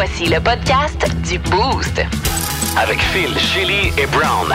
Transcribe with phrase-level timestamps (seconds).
[0.00, 2.00] Voici le podcast du Boost.
[2.76, 4.54] Avec Phil, Chili et Brown.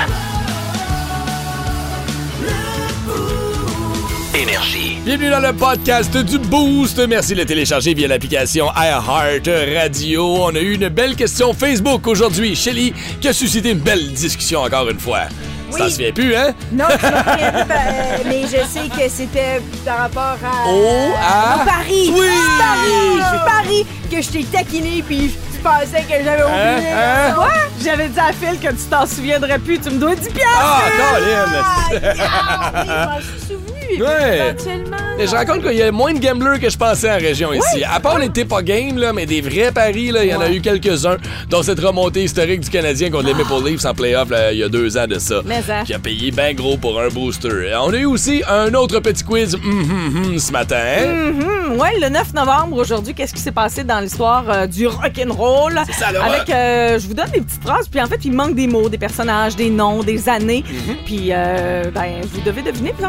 [4.34, 5.00] Énergie.
[5.04, 7.06] Bienvenue dans le podcast du Boost.
[7.10, 10.46] Merci de le télécharger via l'application iHeart Radio.
[10.46, 12.56] On a eu une belle question Facebook aujourd'hui.
[12.56, 15.24] Shelly qui a suscité une belle discussion encore une fois.
[15.74, 15.92] Oui.
[15.92, 16.54] Se fait plus, hein?
[16.72, 20.68] Non, je souviens euh, mais je sais que c'était par rapport à.
[20.68, 22.12] Oh, à- Paris!
[22.14, 22.28] Oui!
[22.58, 23.24] Paris!
[23.32, 26.90] C'est Paris que je t'ai taquiné puis je pensais que j'avais oublié.
[26.92, 27.30] Hein?
[27.30, 27.34] Hein?
[27.36, 27.50] Quoi?
[27.84, 29.80] J'avais dit à Phil que tu t'en souviendrais plus.
[29.80, 30.58] Tu me dois 10 piastres.
[30.58, 31.14] Ah, Ah,
[31.90, 32.04] Colin!
[32.84, 33.63] je m'en suis souvenu.
[34.00, 34.50] Ouais.
[34.50, 34.98] Éventuellement.
[35.18, 37.84] Mais je raconte qu'il y a moins de gamblers que je pensais en région ici.
[37.84, 40.50] À part les t'es pas game, là, mais des vrais paris, il y en a
[40.50, 41.18] eu quelques-uns,
[41.50, 44.70] dont cette remontée historique du Canadien contre les Maple Leafs en playoff il y a
[44.70, 45.42] deux ans de ça.
[45.46, 45.84] Mais hein.
[45.86, 47.76] Qui a payé bien gros pour un booster.
[47.80, 49.58] On a eu aussi un autre petit quiz
[50.38, 50.84] ce matin.
[51.04, 55.80] Hum, ouais, le 9 novembre, aujourd'hui, qu'est-ce qui s'est passé dans l'histoire euh, du rock'n'roll?
[55.86, 58.34] C'est ça, le Avec, euh, je vous donne des petites phrases, puis en fait, il
[58.34, 60.64] manque des mots, des personnages, des noms, des années.
[60.68, 60.96] Mhm.
[61.06, 62.94] Puis, euh, ben, vous devez deviner.
[62.94, 63.06] Puis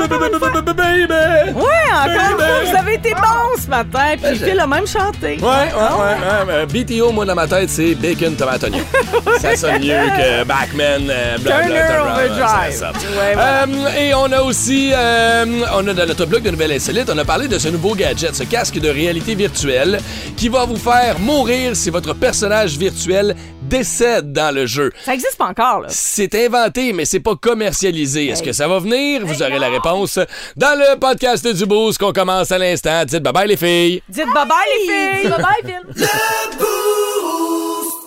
[0.72, 1.12] Baby!
[1.54, 1.62] ouais,
[1.92, 2.42] encore une Baby.
[2.42, 4.14] fois, vous avez été bon ce matin.
[4.22, 5.38] Puis, Phil a même chanté.
[5.40, 6.84] Ouais, ouais, ouais, ouais.
[6.84, 8.78] BTO, moi, dans ma tête, c'est Bacon Tomate Oignon.
[9.40, 12.72] ça sonne mieux que Backman euh, Overdrive.
[12.72, 12.90] ça.
[12.92, 13.34] Ouais.
[13.36, 13.66] Euh,
[13.98, 17.24] et on a aussi, euh, on a dans notre blog de Nouvelles Insolites, on a
[17.24, 20.00] parlé de ce nouveau gadget, ce casque de réalité virtuelle
[20.36, 23.34] qui va vous faire mourir si votre personnage virtuel
[23.68, 24.92] décède dans le jeu.
[25.04, 25.88] Ça existe pas encore, là.
[25.90, 28.28] C'est inventé, mais c'est pas commercialisé.
[28.28, 29.24] Est-ce que ça va venir?
[29.24, 30.18] Vous aurez la réponse
[30.56, 33.04] dans le podcast du Boost qu'on commence à l'instant.
[33.04, 34.02] Dites bye bye les filles.
[34.08, 35.30] Dites bye-bye, les filles.
[35.30, 37.13] Bye-bye, Phil.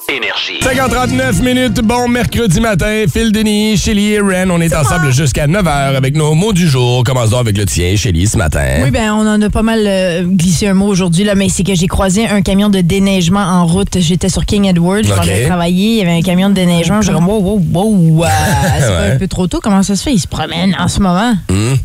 [0.09, 0.59] Énergie.
[0.61, 3.03] 5h39 minutes, bon mercredi matin.
[3.11, 7.03] Phil Denis, Shelly et Ren, on est ensemble jusqu'à 9h avec nos mots du jour.
[7.03, 8.79] Commençons avec le tien, Shelly, ce matin.
[8.83, 11.63] Oui, ben on en a pas mal euh, glissé un mot aujourd'hui, là, mais c'est
[11.63, 13.99] que j'ai croisé un camion de déneigement en route.
[13.99, 15.17] J'étais sur King Edward, je OK.
[15.17, 15.89] m'en ai travaillé.
[15.89, 17.01] Il y avait un camion de déneigement.
[17.01, 18.27] J'ai dit, wow, wow, wow, euh,
[18.79, 19.11] c'est pas Ouais.
[19.11, 19.59] un peu trop tôt.
[19.61, 20.13] Comment ça se fait?
[20.13, 21.33] Il se promène en ce moment.
[21.49, 21.77] Cool.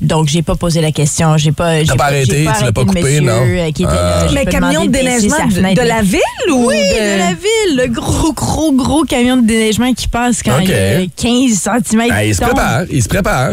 [0.00, 1.36] Donc, j'ai pas posé la question.
[1.36, 1.82] J'ai pas.
[1.84, 1.96] j'ai Hmm.
[1.96, 3.42] pas arrêté, tu l'as pas le coupé, monsieur, non?
[3.46, 4.18] euh, qui était là.
[4.22, 4.26] Ah.
[4.34, 7.14] Mais camion de déneigement de, de la ville ou Oui, de...
[7.14, 7.76] de la ville.
[7.76, 10.64] Le gros, gros, gros camion de déneigement qui passe quand OK.
[10.64, 12.02] il y a 15 cm.
[12.10, 13.50] Ah, il se prépare, il se prépare.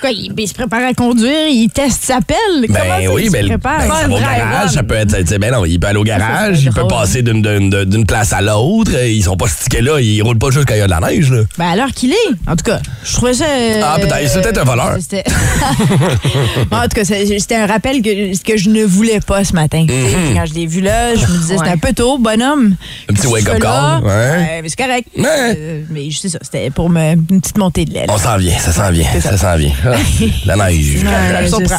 [0.00, 2.36] Quoi, il, il se prépare à conduire, il teste sa pelle.
[2.68, 3.78] Ben ça, oui, il ben, se prépare?
[3.80, 5.16] ben, ça va au garage, ça peut être.
[5.18, 8.40] tu sais, Ben non, il peut aller au garage, il peut passer d'une- place à
[8.40, 8.92] l'autre.
[9.04, 11.00] Ils sont pas stickés là, ils roulent pas juste quand il y a de la
[11.00, 11.42] neige, là.
[11.58, 12.16] Ben, l'heure qu'il est.
[12.46, 13.44] En tout cas, je trouvais ça.
[13.46, 14.96] euh, Ah, peut-être, c'est peut-être un voleur.
[15.00, 15.24] c'était-
[16.70, 19.84] en tout cas, c'était un rappel que, que je ne voulais pas ce matin.
[19.88, 21.64] Sais, Quand je l'ai vu là, je me disais, Ouais.
[21.64, 22.76] c'est un peu tôt, bonhomme.
[23.10, 24.10] Un petit wake-up call, ouais.
[24.12, 25.08] Euh, mais c'est correct.
[25.16, 25.24] Ouais.
[25.56, 28.06] Euh, mais c'est ça, c'était pour me, une petite montée de lait.
[28.06, 28.12] là.
[28.14, 29.72] On s'en vient, ça s'en vient, ça s'en vient.
[30.46, 30.98] La neige.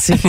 [0.02, 0.14] Sais.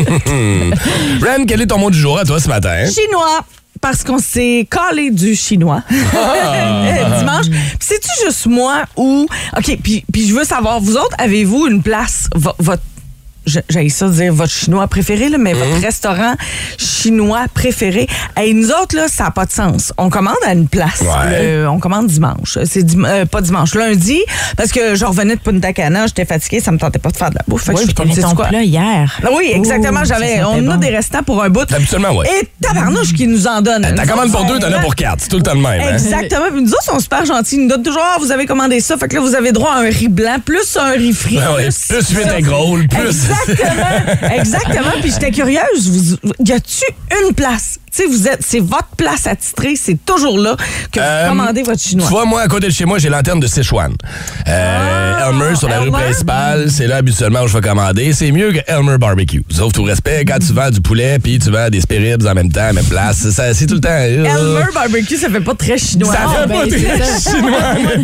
[1.23, 2.85] Ren, quel est ton mot du jour à toi ce matin?
[2.87, 3.41] Chinois.
[3.81, 5.83] Parce qu'on s'est collé du chinois
[6.15, 6.83] Ah.
[7.19, 7.47] dimanche.
[7.49, 9.27] Puis c'est-tu juste moi ou...
[9.57, 12.83] OK, puis, puis je veux savoir, vous autres, avez-vous une place, vo- votre...
[13.47, 16.35] J'ai ça dire votre chinois préféré, là, mais votre restaurant
[16.79, 18.07] chinois préféré.
[18.43, 19.93] Et nous autres, là, ça n'a pas de sens.
[19.99, 21.01] On commande à une place.
[21.01, 21.43] Ouais.
[21.63, 22.59] Le- on commande dimanche.
[22.65, 24.21] C'est dim- euh, pas dimanche, lundi,
[24.57, 27.31] parce que je revenais de Punta Cana, j'étais fatiguée, ça me tentait pas de faire
[27.31, 27.65] de la bouffe.
[27.65, 28.47] Fait que Oui, je suis puis comme, t'avais ton quoi?
[28.49, 29.19] plat hier.
[29.25, 30.05] Ah Oui, exactement.
[30.05, 30.77] J'avais, on a bon.
[30.77, 31.71] des restants pour un bout.
[31.73, 32.27] Habituellement, ouais.
[32.43, 33.83] Et tabarnouche qui nous en donne.
[33.83, 35.21] Ta Nous commande pour deux, t'en as pour quatre.
[35.23, 35.81] C'est tout le temps le même.
[35.81, 35.93] hein?
[35.95, 36.47] Exactement.
[36.53, 37.57] Puis nous autres, sont super gentils.
[37.57, 38.97] Ils nous donnent toujours, Ah, vous avez commandé ça.
[38.97, 41.39] Fait que là, vous avez droit à un riz blanc, plus un riz frit.
[41.89, 43.30] Plus huit plus.
[43.31, 44.35] Exactement.
[44.35, 44.91] Exactement.
[45.01, 45.89] Puis j'étais curieuse.
[45.89, 46.85] Vous, y a-tu
[47.27, 47.79] une place?
[47.93, 49.75] Tu sais, vous êtes, c'est votre place à titrer.
[49.75, 50.55] C'est toujours là
[50.93, 52.07] que vous Euh, commandez votre chinois.
[52.07, 53.95] Tu vois, moi, à côté de chez moi, j'ai l'antenne de Sichuan.
[54.47, 55.99] Euh, Elmer, sur la rue Elmer.
[55.99, 58.13] principale, c'est là habituellement où je vais commander.
[58.13, 59.43] C'est mieux que Elmer Barbecue.
[59.51, 62.53] Sauf tout respect, quand tu vends du poulet puis tu vends des spéribs en même
[62.53, 63.89] temps, à même place, ça, c'est tout le temps.
[63.91, 66.15] euh, Elmer Barbecue, ça fait pas très chinois.
[66.15, 67.31] Ça fait ben, pas c'est très ça.
[67.31, 67.61] chinois.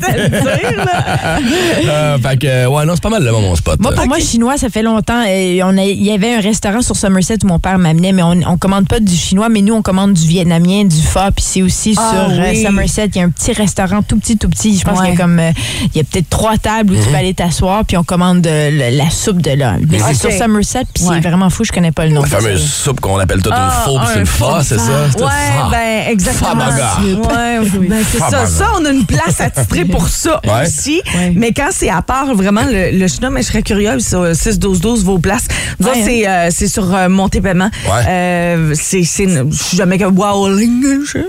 [0.67, 1.89] Le.
[1.89, 3.79] Euh, fait que, ouais, non, c'est pas mal là, mon spot.
[3.81, 5.16] Moi, pour moi, chinois, ça fait longtemps.
[5.27, 8.23] Euh, on a- Il y avait un restaurant sur Somerset où mon père m'amenait, mais
[8.23, 11.45] on, on commande pas du chinois, mais nous, on commande du vietnamien, du pho, puis
[11.47, 12.63] c'est aussi Ah, sur euh, oui.
[12.63, 13.07] Somerset.
[13.15, 14.77] Il y a un petit restaurant tout petit, tout petit.
[14.79, 15.07] Je pense Ouais.
[15.11, 15.51] qu'il y a comme, euh,
[15.95, 18.77] il y a peut-être trois tables où tu peux aller t'asseoir, puis on commande de
[18.79, 19.77] la, la soupe de là.
[19.89, 20.07] Mais Ok.
[20.09, 21.21] c'est sur Somerset, puis Ouais.
[21.21, 22.23] c'est vraiment fou, je connais pas le nom.
[22.23, 24.63] La fameuse soupe qu'on appelle toute Ah, une faux, puis c'est un une faux fa,
[24.65, 24.93] c'est ça?
[25.19, 26.51] Ouais, ben exactement.
[26.51, 26.97] Fabaga.
[27.03, 28.47] Ouais, ben, c'est ça.
[28.47, 30.67] Ça, on a une place attitrée pour ça Ouais.
[30.67, 31.01] aussi.
[31.15, 31.33] Ouais.
[31.35, 35.05] Mais quand c'est à part, vraiment, le, le chinois, mais je serais curieuse, ça, 6-12-12,
[35.07, 35.47] vos places.
[35.81, 36.07] Nous Ouais, autres, hein.
[36.07, 37.71] c'est, euh, c'est sur euh, Montépaiement.
[37.87, 38.05] Ouais.
[38.09, 40.83] Euh, c'est, c'est, je suis jamais comme wowling.
[41.05, 41.23] Je suis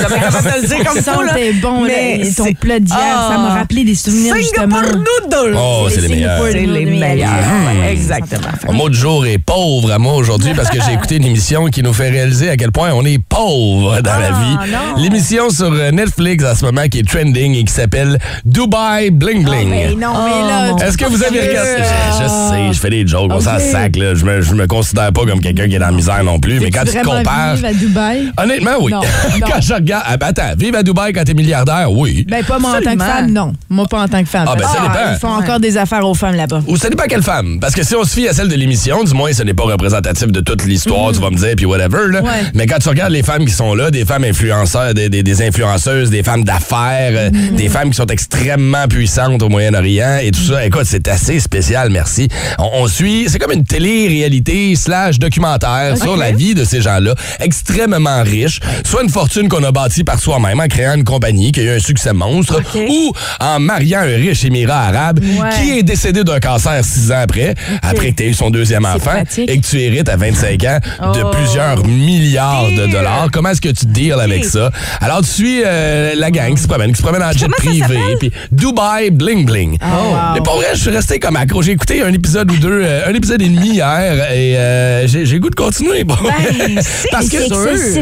[0.00, 1.12] jamais capable de le dire comme ça.
[1.24, 1.34] là.
[1.60, 3.30] Bon, Mais là, ton plat d'hier, Ah.
[3.32, 4.80] ça m'a rappelé des souvenirs, justement.
[4.82, 5.56] Noodles.
[5.56, 6.42] Oh, c'est les meilleurs.
[6.50, 7.30] C'est les meilleurs.
[7.30, 7.84] Mhm.
[7.90, 8.48] Exactement.
[8.66, 11.66] Mon mot du jour est pauvre à moi aujourd'hui parce que j'ai écouté une émission
[11.66, 14.70] qui nous fait réaliser à quel point on est pauvre dans la vie.
[14.72, 15.02] non.
[15.02, 19.44] L'émission sur euh, Netflix en ce moment qui est trending et qui s'appelle Dubai Bling
[19.44, 19.68] Bling.
[19.70, 21.70] Mais non, mais là, mon tu- Est-ce que vous avez regardé?
[21.78, 24.14] Je, je sais, je fais des jokes, on s'en sac, là.
[24.14, 26.60] Je me, je me considère pas comme quelqu'un qui est dans la misère non plus,
[26.60, 27.54] mais quand tu te compares.
[27.56, 28.32] vivre à Dubaï?
[28.36, 28.92] Honnêtement, oui.
[28.92, 29.00] Non,
[29.40, 29.46] non.
[29.46, 30.04] quand je regarde.
[30.06, 32.26] Ah, ben attends, vivre à Dubaï quand t'es milliardaire, oui.
[32.28, 33.52] Ben, pas moi en tant que femme, non.
[33.68, 34.46] Moi, pas en tant que femme.
[34.48, 35.12] Ah, ben, ça que, dépend.
[35.14, 36.62] Ils font encore des affaires aux femmes là-bas.
[36.66, 37.58] Ou ça dépend quelle femme.
[37.60, 39.64] Parce que si on se fie à celle de l'émission, du moins, ce n'est pas
[39.64, 42.08] représentatif de toute l'histoire, tu vas me dire, puis whatever.
[42.10, 42.22] Là.
[42.22, 42.30] Ouais.
[42.54, 45.42] Mais quand tu regardes les femmes qui sont là, des femmes influenceurs, des, des- des
[45.42, 50.40] influenceuses, des femmes d'affaires, euh, des femmes qui sont extrêmement puissantes au Moyen-Orient et tout
[50.42, 52.28] ça, écoute, c'est assez spécial, merci.
[52.58, 57.14] On, on suit, c'est comme une télé-réalité slash documentaire sur la vie de ces gens-là,
[57.40, 58.60] extrêmement riches.
[58.84, 61.70] Soit une fortune qu'on a bâtie par soi-même en créant une compagnie qui a eu
[61.76, 65.48] un succès monstre, ou en mariant un riche émirat arabe Ouais.
[65.60, 68.84] qui est décédé d'un cancer six ans après, après que tu aies eu son deuxième
[68.84, 69.48] enfant pratique.
[69.50, 70.78] et que tu hérites à 25 ans
[71.14, 71.30] de Oh.
[71.30, 73.28] plusieurs milliards de dollars.
[73.32, 74.70] Comment est-ce que tu deals avec ça?
[75.00, 77.98] Alors, tu suis euh, la gang qui se promène, qui se promène en jet privé,
[78.18, 79.78] puis Dubai Bling Bling.
[79.80, 80.34] wow.
[80.34, 81.62] Mais pour vrai, je suis resté comme accro.
[81.62, 85.38] J'ai écouté un épisode ou deux, euh, un épisode et demi hier, et euh, j'ai
[85.38, 86.04] goût de continuer.
[86.04, 86.16] bon.
[86.80, 87.38] c'est Parce que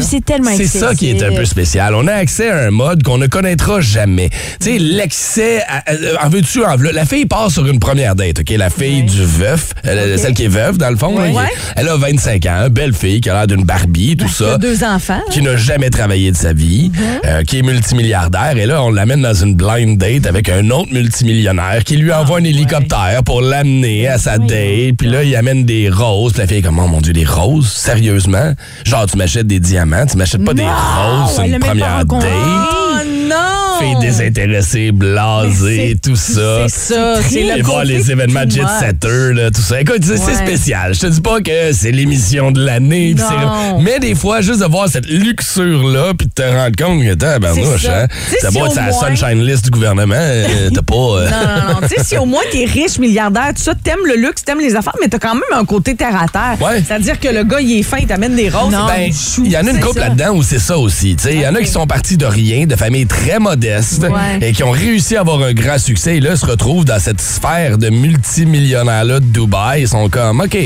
[0.01, 1.95] C'est tellement c'est ça qui est un peu spécial.
[1.95, 4.29] On a accès à un mode qu'on ne connaîtra jamais.
[4.61, 8.15] Tu sais, l'excès, à- à- en veux-tu, en veux La fille part sur une première
[8.15, 8.51] date, OK?
[8.57, 11.19] La fille du veuf, euh, celle qui est veuve, dans le fond.
[11.19, 11.37] là, qui-.
[11.77, 14.53] Elle a 25 ans, belle fille, qui a l'air d'une Barbie, tout Il y a
[14.53, 14.59] ça.
[14.59, 15.21] deux enfants.
[15.31, 16.91] Qui n'a jamais travaillé de sa vie,
[17.25, 18.57] euh, qui est multimilliardaire.
[18.57, 22.39] Et là, on l'amène dans une blind date avec un autre multimillionnaire qui lui envoie
[22.39, 24.90] un hélicoptère pour l'amener à sa date.
[24.93, 26.33] Puis là, il amène des roses.
[26.33, 27.71] Puis la fille est comme, oh mon Dieu, des roses?
[27.71, 28.55] Sérieusement?
[28.85, 32.09] Genre, tu m'achètes des diamants, tu m'achètes pas des roses sur elle une première date?
[32.13, 32.97] Oh
[33.29, 33.70] non!
[33.81, 36.67] Fille désintéressée, blasée, tout ça.
[36.69, 38.71] C'est ça, c'est le voir les événements too jet much.
[38.81, 39.81] setter, là, tout ça.
[39.81, 40.95] Écoute, c'est spécial.
[40.95, 43.15] Je te dis pas que c'est l'émission de l'année.
[43.81, 47.39] Mais des fois, juste de voir cette luxure-là, puis de te rendre compte que t'as,
[47.39, 48.03] ben, ça.
[48.03, 48.07] hein,
[48.41, 50.95] t'as beau être la sunshine list du gouvernement, euh, t'as pas...
[50.95, 51.89] euh, Non, non, non.
[51.89, 54.75] Tu sais, si au moins t'es riche, milliardaire, tout ça, t'aimes le luxe, t'aimes les
[54.77, 56.57] affaires, mais t'as quand même un côté terre à terre.
[56.61, 56.83] Ouais.
[56.87, 58.73] C'est-à-dire que le gars, il est fin, il t'amène des roses.
[58.73, 59.11] Ben,
[59.45, 61.17] il y en a une couple là-dedans où c'est ça aussi.
[61.17, 61.35] tu sais.
[61.35, 63.70] Il y en a qui sont partis de rien, de familles très modestes,
[64.09, 64.49] Ouais.
[64.49, 66.17] et qui ont réussi à avoir un grand succès.
[66.17, 69.83] Et là, se retrouvent dans cette sphère de multimillionnaires-là de Dubaï.
[69.83, 70.57] Ils sont comme, OK,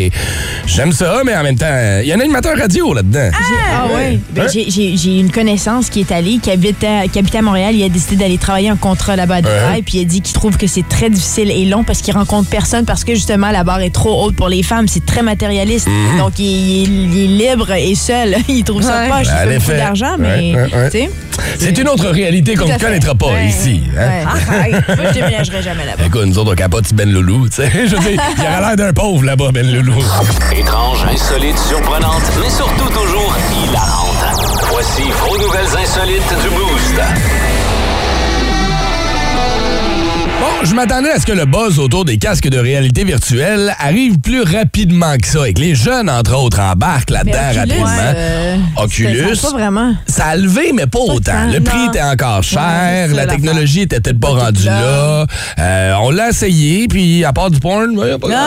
[0.66, 1.66] j'aime ça, mais en même temps,
[2.02, 3.30] il y a un animateur radio là-dedans.
[3.72, 4.18] Ah ouais.
[4.30, 4.48] Ben, Hein?
[4.68, 7.74] j'ai- une connaissance qui est allée, qui habite à, qui habitait à Montréal.
[7.74, 9.82] Il a décidé d'aller travailler en contrat là-bas à Dubaï.
[9.82, 12.48] Puis il a dit qu'il trouve que c'est très difficile et long parce qu'il rencontre
[12.48, 14.88] personne parce que justement la barre est trop haute pour les femmes.
[14.88, 15.88] C'est très matérialiste.
[15.88, 16.18] Mhm.
[16.18, 18.34] Donc il, il- il est libre et seul.
[18.48, 19.08] il trouve ça Ouais.
[19.08, 19.26] poche.
[19.26, 20.90] Il Ben, en fait beaucoup d'argent, mais Ouais, ouais, ouais.
[20.90, 21.10] tu sais.
[21.58, 22.78] C'est une autre réalité qu'on ne fait.
[22.94, 23.46] Connaîtra pas Ouais.
[23.46, 23.82] ici.
[23.96, 24.06] hein?
[24.06, 24.24] Ouais.
[24.24, 24.88] Arrête.
[24.96, 26.04] Moi, je déménagerai jamais là-bas.
[26.06, 27.48] Écoute, nous autres, on capote Ben Loulou.
[27.48, 27.70] tu sais.
[27.88, 30.00] Je veux dire, il a l'air d'un pauvre là-bas, Ben Loulou.
[30.56, 34.24] Étrange, insolite, surprenante, mais surtout toujours hilarante.
[34.70, 37.00] Voici vos nouvelles insolites du Boost.
[40.64, 44.42] Je m'attendais à ce que le buzz autour des casques de réalité virtuelle arrive plus
[44.42, 47.86] rapidement que ça et que les jeunes, entre autres, embarquent là-dedans rapidement.
[48.16, 49.34] euh, Oculus.
[49.36, 49.94] c'était- Pas vraiment.
[50.06, 51.20] Ça a levé, mais pas autant.
[51.32, 55.26] tant, Le prix était encore cher, Ouais, ça, la technologie était peut-être pas rendue là.
[55.58, 58.38] Euh, on l'a essayé, puis à part du porn, ouais, pas grand-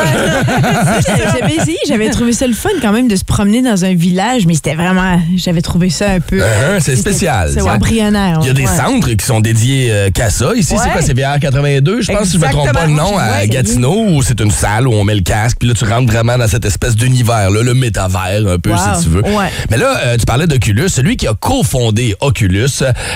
[1.39, 4.45] J'avais essayé, j'avais trouvé ça le fun quand même de se promener dans un village,
[4.47, 6.37] mais c'était vraiment, j'avais trouvé ça un peu.
[6.39, 7.73] Uh-huh, c'est spécial, C'est ça.
[7.73, 8.39] embryonnaire.
[8.41, 8.67] Il y a des ouais.
[8.75, 10.51] centres qui sont dédiés euh, qu'à ça.
[10.55, 11.01] Ici, c'est quoi?
[11.01, 14.21] C'est VR 82, je pense, si je me trompe pas le nom, à Gatineau, où
[14.21, 16.65] c'est une salle où on met le casque, puis là, tu rentres vraiment dans cette
[16.65, 18.77] espèce d'univers-là, le métavers, un peu, Wow.
[18.97, 19.21] si tu veux.
[19.23, 19.47] Ouais.
[19.69, 20.89] Mais là, euh, tu parlais d'Oculus.
[20.89, 22.67] Celui qui a cofondé Oculus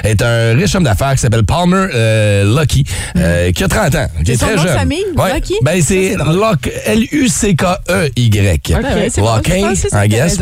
[0.04, 2.84] est un riche homme d'affaires qui s'appelle Palmer euh, Lucky,
[3.18, 4.78] euh, qui a 30 ans, qui est très nom de jeune.
[4.78, 5.34] famille, Ouais.
[5.36, 5.54] Lucky?
[5.64, 8.76] Ben, c'est Luck- L-U-C-K-E-Y.
[9.18, 10.38] bon, Lucky, guess.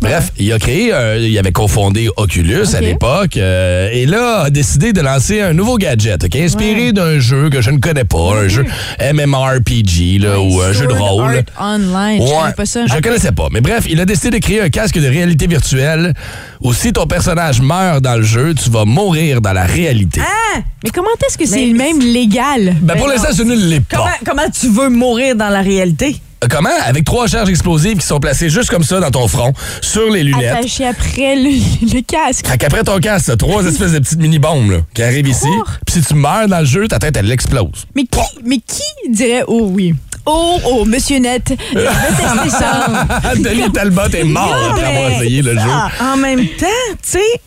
[0.00, 5.00] Bref, il a créé, il avait cofondé Oculus à l'époque, et là a décidé de
[5.00, 8.34] lancer un nouveau gadget, ok, inspiré d'un jeu que je je ne connais pas.
[8.36, 8.64] Un jeu
[9.00, 11.42] MMORPG là, ou un jeu de rôle.
[11.58, 12.22] Art Online.
[12.22, 12.86] Je connais pas ça.
[12.86, 13.48] Je connaissais pas.
[13.50, 16.14] Mais bref, il a décidé de créer un casque de réalité virtuelle
[16.60, 20.20] où si ton personnage meurt dans le jeu, tu vas mourir dans la réalité.
[20.22, 20.60] Ah!
[20.84, 22.76] Mais comment est-ce que c'est même légal?
[22.80, 23.96] Ben, pour Ben l'instant, ce ne l'est pas.
[23.96, 26.20] Comment, comment tu veux mourir dans la réalité?
[26.44, 26.68] Euh, Comment?
[26.84, 30.22] Avec trois charges explosives qui sont placées juste comme ça dans ton front, sur les
[30.22, 30.52] lunettes.
[30.52, 31.50] Attaché après le,
[31.94, 32.46] le casque.
[32.46, 35.48] Fait qu'après ton casque, t'as trois espèces de petites mini-bombes là, qui arrivent ici.
[35.86, 37.86] Puis si tu meurs dans le jeu, ta tête, elle explose.
[37.94, 39.94] Mais qui, mais qui dirait oh oui?
[40.28, 43.06] Oh, oh, monsieur Net, je vais tester ça.
[43.36, 45.70] Denis Talbot est mort Non, après avoir mais essayé le jeu.
[46.00, 46.66] En même temps,
[47.00, 47.40] tu sais,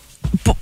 [0.45, 0.55] pour-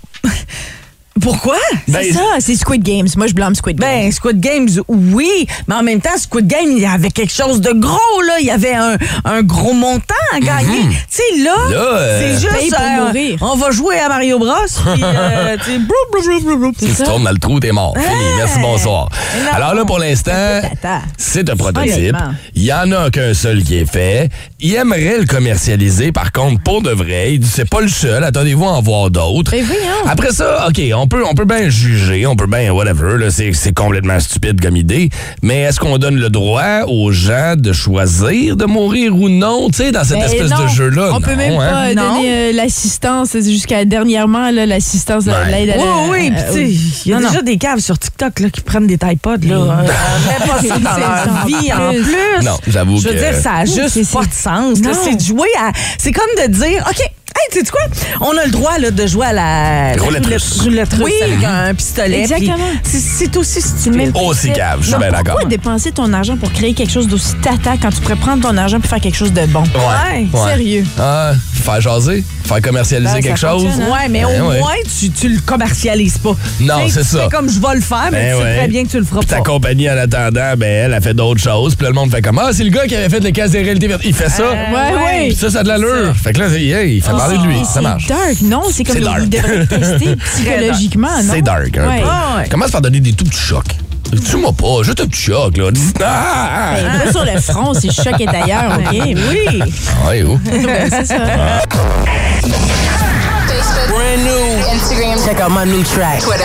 [1.20, 1.58] pourquoi?
[1.88, 3.08] Ben, C'est ça, c'est Squid Games.
[3.18, 3.90] Moi, je blâme Squid Games.
[4.06, 7.62] Ben, Squid Games, oui, mais en même temps, Squid Game, il y avait quelque chose
[7.62, 8.36] de gros, là.
[8.40, 10.84] Il y avait un, un gros montant à gagner.
[10.90, 11.72] Tu sais, là, Mhm.
[11.74, 12.76] Là, euh, c'est Paye juste.
[12.76, 13.38] pour euh, mourir.
[13.42, 14.54] on va jouer à Mario Bros.
[14.94, 15.58] puis, euh.
[16.80, 17.94] Si tu tournes dans le trou, t'es mort.
[17.98, 18.16] Fini.
[18.38, 19.10] Merci, bonsoir.
[19.44, 19.52] Non.
[19.54, 20.32] Alors là, pour l'instant,
[21.18, 22.16] c'est un prototype.
[22.56, 24.30] Il y en a qu'un seul qui est fait.
[24.60, 27.34] Il aimerait le commercialiser, par contre, pour de vrai.
[27.34, 28.24] Il dit, c'est pas le seul.
[28.24, 29.52] Attendez-vous à en voir d'autres.
[29.52, 29.66] Ben.
[30.08, 33.54] Après ça, OK, on peut, on peut bien juger, on peut bien, whatever, là, c'est,
[33.54, 35.10] c'est complètement stupide comme idée.
[35.42, 39.78] Mais est-ce qu'on donne le droit aux gens de choisir de mourir ou non, tu
[39.78, 40.64] sais, dans cette Ben espèce non.
[40.64, 41.10] de jeu-là?
[41.14, 41.70] On peut même hein?
[41.70, 42.16] pas Non.
[42.18, 45.52] donner euh, l'assistance jusqu'à dernièrement, là, l'assistance, de Ouais.
[45.52, 47.46] l'aide à la- Oui, oui, euh, puis tu sais, il y a non, déjà non.
[47.46, 49.38] des caves sur TikTok là, qui prennent des iPods.
[49.48, 49.56] Là.
[49.56, 52.46] Euh, pas ça dans leur vie en plus.
[52.46, 54.80] Non, j'avoue Je veux que- dire, ça a Oui, juste pas de sens.
[54.82, 54.92] là.
[55.04, 55.72] C'est de jouer à.
[55.98, 57.12] C'est comme de dire, OK.
[57.39, 57.82] Hey, tu sais quoi?
[58.27, 60.60] On a le droit là, de jouer à la Roulette russe.
[60.62, 61.13] roulette russe Oui.
[61.22, 62.22] avec un pistolet.
[62.22, 62.56] Exactement.
[62.84, 64.13] puis C'est c'est aussi stupide.
[64.36, 65.25] c'est cave, je suis Non, bien d'accord.
[65.36, 68.58] Pourquoi dépenser ton argent pour créer quelque chose d'aussi tata quand tu pourrais prendre ton
[68.58, 69.63] argent pour faire quelque chose de bon?
[69.63, 70.86] Ouais, Sérieux.
[71.00, 73.63] Ah, faire jaser, faire commercialiser Ben, ça quelque chose.
[73.63, 73.91] fonctionne, hein?
[73.94, 74.60] Ouais, mais Ben au ouais.
[74.60, 76.36] moins, tu, tu le commercialises pas.
[76.62, 77.24] Non, Tu sais, c'est tu ça.
[77.24, 78.58] fais comme je vais le faire, mais Ben tu sais ouais.
[78.58, 79.44] très bien que tu le feras Puis ta pas.
[79.44, 81.75] compagnie, en attendant, ben, elle a fait d'autres choses.
[81.75, 83.53] Puis là, le monde fait comme Ah, c'est le gars qui avait fait le casque
[83.53, 84.10] de réalité virtuelle.
[84.10, 84.44] Il fait ça.
[84.44, 85.27] Euh, Ouais, ouais.
[85.27, 86.15] Puis ça, ça a de l'allure.
[86.15, 87.66] Fait que là, c'est- hey, il fait parler de lui.
[87.66, 88.08] Ça c'est marche.
[88.08, 88.64] dark, non?
[88.72, 89.30] C'est comme C'est il dark.
[89.30, 91.34] devrait être testé psychologiquement, non?
[91.34, 92.02] C'est dark, un Ouais.
[92.02, 92.08] peu.
[92.10, 92.50] Ah, ouais.
[92.50, 93.76] Commence par donner des tout petits chocs?
[94.30, 95.70] Tue-moi pas, juste un petit choc, là.
[96.04, 96.76] Ah!
[96.78, 98.94] Ben, pas sur le front, c'est choc est ailleurs, OK?
[98.94, 99.62] Oui.
[100.08, 100.38] Ouais, oh.
[100.46, 101.16] Ben, c'est ça.
[103.90, 104.74] Brand new.
[104.74, 106.20] Instagram, Check out my new track.
[106.22, 106.44] Twitter.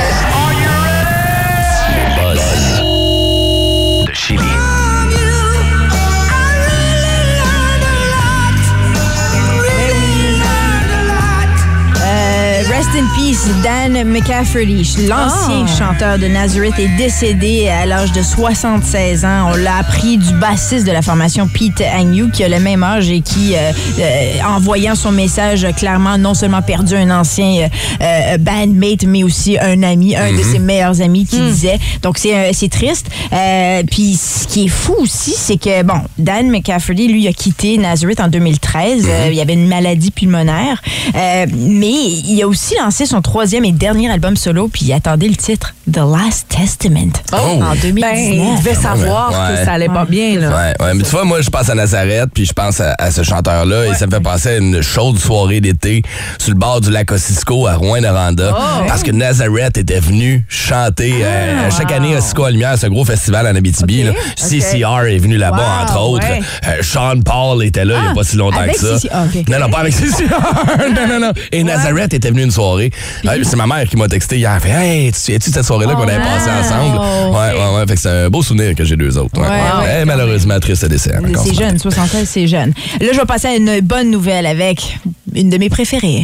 [13.15, 13.32] Euh,
[13.63, 15.79] Dan McCafferty, l'ancien Ah.
[15.79, 19.51] chanteur de Nazareth, est décédé à l'âge de 76 ans.
[19.53, 23.09] On l'a appris du bassiste de la formation Pete Agnew, qui a le même âge
[23.11, 27.63] et qui, euh, euh, en voyant son message, a clairement non seulement perdu un ancien
[27.63, 27.69] euh,
[28.03, 31.79] euh, bandmate, mais aussi un ami, un de ses meilleurs amis qui disait.
[32.03, 33.07] Donc, c'est euh, c'est triste.
[33.33, 37.79] Euh, Puis, ce qui est fou aussi, c'est que, bon, Dan McCafferty, lui, a quitté
[37.79, 39.07] Nazareth en 2013.
[39.09, 40.83] Euh, il y avait une maladie pulmonaire.
[41.17, 45.29] Euh, mais il a aussi lancé son troisième et dernier album solo, puis il attendait
[45.29, 47.37] le titre The Last Testament Oh.
[47.63, 48.01] en 2019.
[48.01, 49.57] Ben, il devait savoir Ouais.
[49.59, 50.39] que ça allait pas bien.
[50.39, 50.49] Là.
[50.51, 53.11] Ouais, ouais, mais tu vois, moi, je pense à Nazareth, puis je pense à, à
[53.11, 56.03] ce chanteur-là, et ça me fait penser à une chaude soirée d'été
[56.39, 58.55] sur le bord du lac Ossisco à Rouen-Noranda,
[58.87, 63.05] parce que Nazareth était venu chanter euh, chaque année à Ossisco à Lumière, ce gros
[63.05, 64.05] festival en Abitibi.
[64.37, 66.27] CCR est venu là-bas, Wow, entre autres.
[66.67, 69.09] Euh, Sean Paul était là il n'y a pas si longtemps que ça.
[69.49, 70.25] Non, non, pas avec CCR.
[70.95, 71.33] non, non, non.
[71.53, 72.91] Et Nazareth était venu une soirée.
[73.25, 74.53] Ouais, C'est ma mère qui m'a texté hier.
[74.55, 76.99] Elle fait Hey, tu de cette soirée-là qu'on avait passée ensemble?
[77.35, 77.87] Ouais, ouais, ouais.
[77.87, 79.41] Fait que c'est un beau souvenir que j'ai deux autres.
[79.41, 80.05] Ouais.
[80.05, 81.13] Malheureusement, triste décès.
[81.45, 82.73] C'est ce jeune, 73, c'est jeune.
[83.01, 84.99] Là, je vais passer à une bonne nouvelle avec
[85.35, 86.23] une de mes préférées.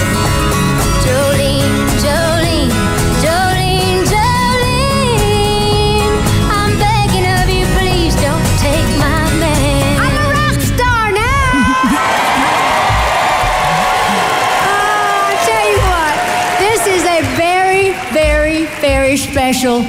[19.59, 19.81] Special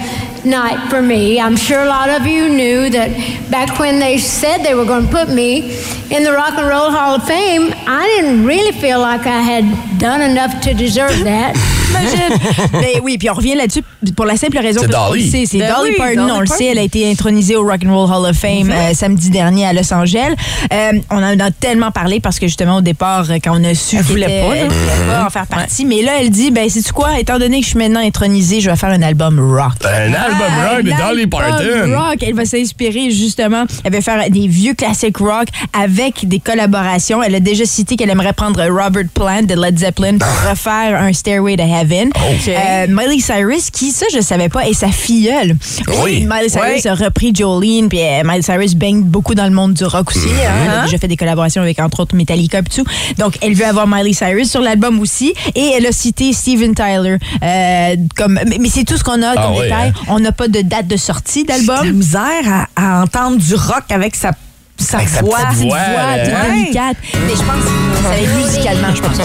[0.50, 1.40] night for me.
[1.40, 3.12] I'm sure a lot of you knew that
[3.52, 5.78] back when they said they were going to put me
[6.10, 10.00] in the Rock and Roll Hall of Fame, I didn't really feel like I had
[10.00, 11.54] done enough to deserve that.
[11.90, 12.70] Imagine.
[12.74, 13.84] Ben oui, puis on revient là-dessus
[14.16, 15.30] pour la simple raison que Dolly.
[15.48, 17.94] c'est Ben Dolly Parton, Dolly on le sait, elle a été intronisée au Rock and
[17.96, 20.34] Roll Hall of Fame euh, samedi dernier à Los Angeles.
[20.74, 23.74] Euh, on en a tellement parlé parce que justement au départ euh, quand on a
[23.74, 26.52] su qu'elle voulait était- pas, elle voulait pas en faire partie, mais là elle dit
[26.52, 29.02] ben c'est tu quoi, étant donné que je suis maintenant intronisée, je vais faire un
[29.02, 29.74] album rock.
[29.86, 31.96] Un album rock de Dolly Parton.
[31.98, 32.18] rock.
[32.22, 33.66] Elle va s'inspirer justement.
[33.84, 37.22] Elle va faire des vieux classiques rock avec des collaborations.
[37.24, 41.14] Elle a déjà cité qu'elle aimerait prendre Robert Plant de Led Zeppelin pour refaire un
[41.14, 41.79] Stairway to Heaven.
[41.82, 42.10] Heaven.
[42.48, 45.56] Euh, Miley Cyrus, qui, ça, je savais pas, est sa filleule.
[46.04, 46.26] Oui.
[46.30, 49.84] Miley Cyrus a repris Jolene, puis euh, Miley Cyrus baigne beaucoup dans le monde du
[49.86, 50.28] rock aussi.
[50.30, 50.52] hein.
[50.66, 52.86] Elle a déjà fait des collaborations avec, entre autres, Metallica et tout.
[53.18, 55.34] Donc, elle veut avoir Miley Cyrus sur l'album aussi.
[55.56, 57.18] Et elle a cité Steven Tyler.
[57.44, 59.90] euh, comme, mais mais c'est tout ce qu'on a Ah comme détail.
[59.96, 60.02] hein.
[60.10, 61.92] On n'a pas de date de sortie la d'album.
[61.94, 64.32] misère à, à entendre du rock avec sa,
[64.78, 65.38] sa Avec sa voix.
[65.50, 66.62] Petite voix, voix, Ouais.
[66.64, 66.98] délicate.
[67.28, 69.18] Mais je pense que ça va être musicalement, je pense.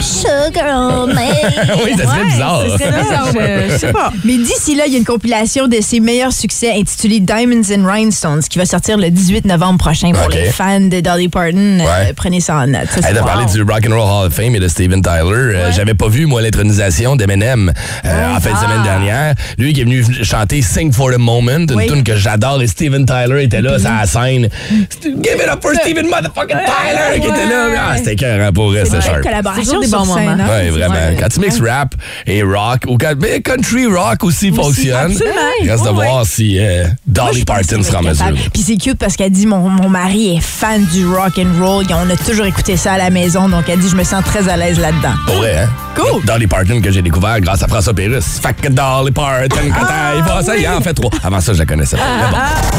[0.00, 0.66] Sugar
[1.02, 1.14] on me.
[1.84, 2.62] oui, ça serait bizarre.
[2.78, 4.12] Serait bizarre, Je- je sais pas.
[4.24, 7.86] Mais d'ici là, il y a une compilation de ses meilleurs succès intitulée Diamonds and
[7.86, 11.78] Rhinestones qui va sortir le 18 novembre prochain pour les fans de Dolly Parton.
[11.80, 12.88] Euh, prenez ça en note.
[12.90, 13.26] Ça, Elle a wow.
[13.26, 15.16] parlé du Rock and Roll Hall of Fame et de Steven Tyler.
[15.32, 17.72] Euh, J'avais pas vu, moi, l'intronisation d'Eminem
[18.04, 19.34] euh, en fin de semaine dernière.
[19.58, 21.86] Lui qui est venu chanter Sing for the Moment, une Oui.
[21.86, 22.62] tune que j'adore.
[22.62, 24.48] Et Steven Tyler était là, sur la scène.
[25.02, 27.66] Give it up for Steven motherfucking Tyler qui était là.
[27.78, 30.44] Ah, C'était écœurant pour rester C'est collaboration des bons moments.
[30.44, 30.60] hein?
[30.62, 30.94] Oui, vraiment.
[30.94, 31.16] Ouais.
[31.20, 31.94] Quand tu mixes rap
[32.26, 35.12] et rock, ou quand, mais country rock aussi, fonctionne.
[35.12, 35.34] absolument.
[35.64, 38.26] Reste de Ouais, voir si euh, Dolly Parton sera en mesure.
[38.52, 41.84] Puis c'est cute parce qu'elle dit mon, mon mari est fan du rock and roll.
[41.90, 44.48] On a toujours écouté ça à la maison, donc elle dit je me sens très
[44.48, 45.14] à l'aise là-dedans.
[45.38, 45.68] Vrai, hein?
[45.94, 46.22] Cool.
[46.26, 48.38] Dolly Parton que j'ai découvert grâce à François Pérus.
[48.42, 51.10] Fait que Dolly Parton, quand elle va, ça, il en fait trois.
[51.24, 52.02] Avant ça, je la connaissais pas.
[52.04, 52.36] Mais bon.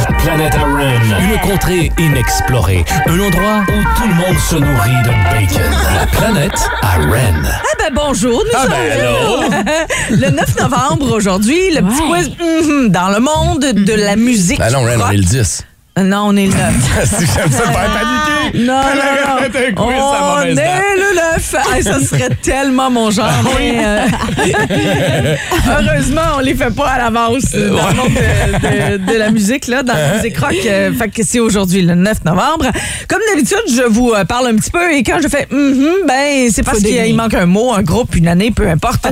[0.09, 1.19] La planète à Ren.
[1.21, 2.85] Une contrée inexplorée.
[3.07, 5.71] Un endroit où tout le monde se nourrit de bacon.
[5.95, 7.43] La planète à Ren.
[7.45, 9.85] Ah ben bonjour, nous Ah sommes ben là.
[10.09, 14.59] le 9 novembre aujourd'hui, le petit quiz mhm, dans le monde de la musique.
[14.59, 15.13] Ben non, Ren, on rock.
[15.13, 15.63] est le 10.
[16.03, 16.59] Non, on est le 9.
[17.05, 18.65] si j'aime ça, faire paniquer.
[18.65, 20.11] Non, non, un quiz non.
[20.13, 20.81] à On est date.
[20.95, 21.55] le 9.
[21.57, 23.29] Ah, ça serait tellement mon genre.
[23.57, 24.05] mais, euh,
[25.67, 29.29] Heureusement, on les fait pas à l'avance euh, dans le monde de, de- de la
[29.31, 30.55] musique, là, dans la musique rock.
[30.65, 32.65] euh, fait que c'est aujourd'hui, le 9 novembre.
[33.07, 36.49] Comme d'habitude, je vous euh, parle un petit peu et quand je fais Mhm ben
[36.51, 39.07] c'est parce qu'il manque un mot, un groupe, une année, peu importe.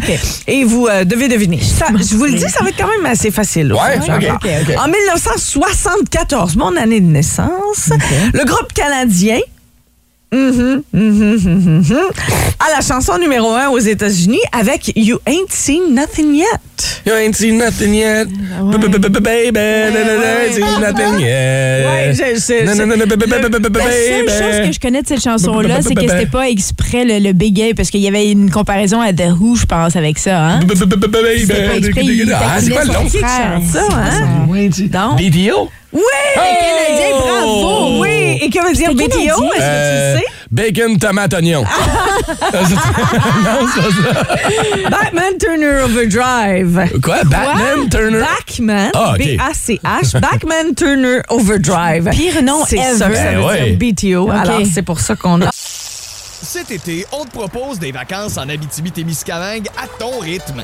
[0.48, 1.60] Et vous euh, devez deviner.
[1.62, 3.74] Ça, je vous le dis, ça va être quand même assez facile.
[3.74, 4.30] Ouais, aujourd'hui.
[4.30, 4.76] ok, ok.
[4.84, 7.90] En 1974, mon année de naissance,
[8.34, 9.40] le groupe canadien
[10.34, 11.96] Mhm, mhm, mhm, mhm,
[12.60, 16.46] à la chanson numéro 1 aux États-Unis avec You Ain't Seen Nothing Yet.
[17.06, 18.26] You ain't seen nothing yet.
[18.28, 21.86] Baby, ain't seen nothing yet.
[21.86, 23.32] Ouais, je- je- Non, non, non, non, baby,
[23.78, 27.20] La seule chose que je connais de cette chanson-là, c'est que c'était pas exprès le,
[27.20, 30.18] le Big A, parce qu'il y avait une comparaison à The Who, je pense, avec
[30.18, 30.44] ça.
[30.44, 30.60] Hein?
[30.74, 31.82] C'était pas exprès,
[32.34, 33.08] Ah, c'est quoi le nom?
[33.10, 33.62] frère.
[33.72, 34.48] ça, hein?
[34.90, 35.20] Donc,
[35.96, 36.02] Oui!
[36.36, 38.02] Canadien, bravo!
[38.02, 38.38] Oui!
[38.42, 39.06] Et que veut dire BTO?
[39.08, 40.26] Est-ce que Euh, tu le sais?
[40.52, 41.64] Bacon, tomate, oignon.
[42.54, 42.60] non,
[43.74, 44.90] c'est pas ça.
[44.90, 46.90] Batman Turner Overdrive.
[47.02, 47.24] Quoi?
[47.26, 48.20] Batman Turner?
[48.20, 49.20] Backman, Ah, ok.
[49.20, 52.10] B-A-C-H, Backman Turner Overdrive.
[52.12, 52.98] Pire nom C'est ever.
[52.98, 53.72] ça que ça Ben veut ouais.
[53.76, 54.30] dire, BTO.
[54.30, 54.36] Ok.
[54.38, 55.50] Alors, c'est pour ça qu'on a...
[55.52, 60.64] Cet été, on te propose des vacances en Abitibi-Témiscamingue à ton rythme.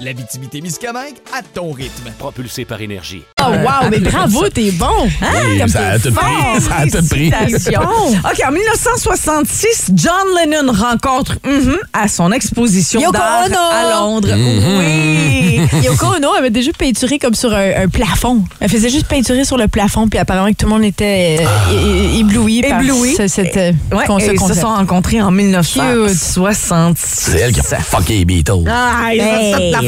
[0.00, 2.10] L'Abitibi-Témiscamingue à ton rythme.
[2.18, 3.22] Propulsé par énergie.
[3.40, 4.86] Oh, wow, mais bravo, t'es bon!
[5.22, 5.26] Hein?
[5.48, 6.60] Oui, Comme ça a tout pris.
[6.60, 7.28] Ça a tout pris.
[7.28, 14.28] OK, en 1966, John Lennon rencontre mhm, à son exposition d'art à Londres.
[14.34, 14.78] Mhm.
[14.78, 15.60] Oui.
[15.84, 18.44] Yoko Ono avait déjà peinturé comme sur un, un plafond.
[18.60, 21.38] Elle faisait juste peinturer sur le plafond, puis apparemment que tout le monde était
[21.70, 23.14] euh, ébloui par Ébloui.
[23.16, 26.96] ce- cette, euh, Ouais, con- ce et ils se sont rencontrés en 1966.
[27.32, 28.64] C'est elle qui a fucké les Beatles.
[28.68, 29.08] Ah,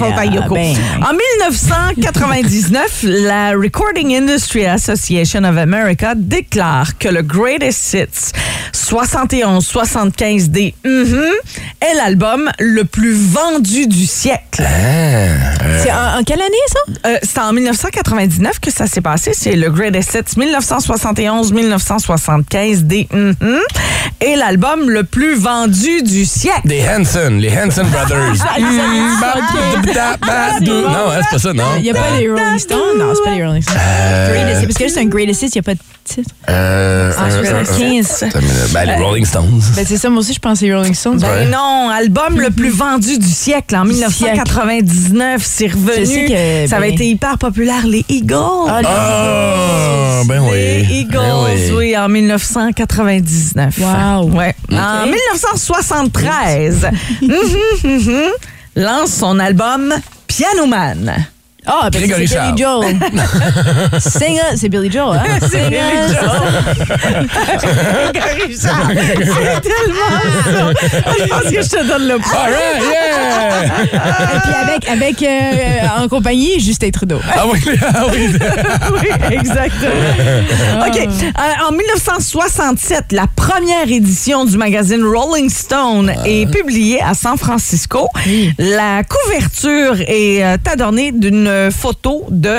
[0.01, 0.55] la Ben, faute à Yoko.
[0.55, 0.75] ben.
[1.03, 8.33] En 1999, la Recording Industry Association of America déclare que le Greatest Hits
[8.73, 11.25] 71-75D mhm,
[11.81, 14.63] est l'album le plus vendu du siècle.
[15.83, 16.79] C'est en, en quelle année, ça?
[17.09, 19.33] Euh, c'est en 1999 que ça s'est passé.
[19.35, 23.35] C'est le Greatest Hits 1971-1975D mhm,
[24.21, 26.67] est l'album le plus vendu du siècle.
[26.67, 28.35] Des Hanson, les Hanson Brothers.
[28.59, 29.35] Mm, ba-
[30.61, 31.65] do- Non, hein, c'est pas ça, non?
[31.77, 32.99] Il n'y a pas les Rolling Stones?
[32.99, 33.77] Non, c'est pas les Rolling Stones.
[33.77, 36.31] Parce que là, c'est un Greatest Hits, il n'y a pas de titre.
[36.49, 38.23] Euh, En euh, euh, 75.
[38.23, 38.29] euh,
[38.73, 39.61] Ben, les Rolling Stones.
[39.77, 41.19] Ben, c'est ça, moi aussi, je c'est Rolling Stones.
[41.19, 46.07] Ben non, album le plus vendu du siècle en Du 1999, c'est Je revenu.
[46.07, 46.25] sais
[46.65, 48.35] que, ça avait ben- été hyper populaire, les Eagles.
[48.69, 50.57] Ah, les Ah, ben oui.
[50.89, 51.73] Les Eagles, Ben oui.
[51.77, 51.97] oui.
[51.97, 53.79] en 1999.
[53.79, 54.31] Wow.
[54.31, 54.55] Ouais.
[54.73, 56.89] En 1973,
[57.23, 57.31] mhm,
[57.85, 58.31] mhm,
[58.77, 59.93] lance son album
[60.27, 61.27] Piano Man.
[61.69, 62.55] Ah, ben Grégory c'est Charles.
[62.55, 62.97] Billy Joel.
[64.01, 64.39] Sing.
[64.57, 65.39] C'est Billy Joel, hein?
[65.51, 66.17] C'est Billy us.
[68.57, 70.11] C'est tellement
[70.45, 70.73] ça.
[71.19, 72.39] Je pense que je te donne le point.
[72.39, 74.35] All right, yeah!
[74.35, 77.21] Et puis avec, avec euh, en compagnie, Justin Trudeau.
[77.35, 77.61] Ah oui,
[77.95, 78.29] ah oui.
[78.93, 79.93] Oui, exactement.
[80.87, 80.99] OK.
[80.99, 88.09] Euh, en 1967, la première édition du magazine Rolling Stone est publiée à San Francisco.
[88.59, 92.57] La couverture est euh, adornée d'une photo de...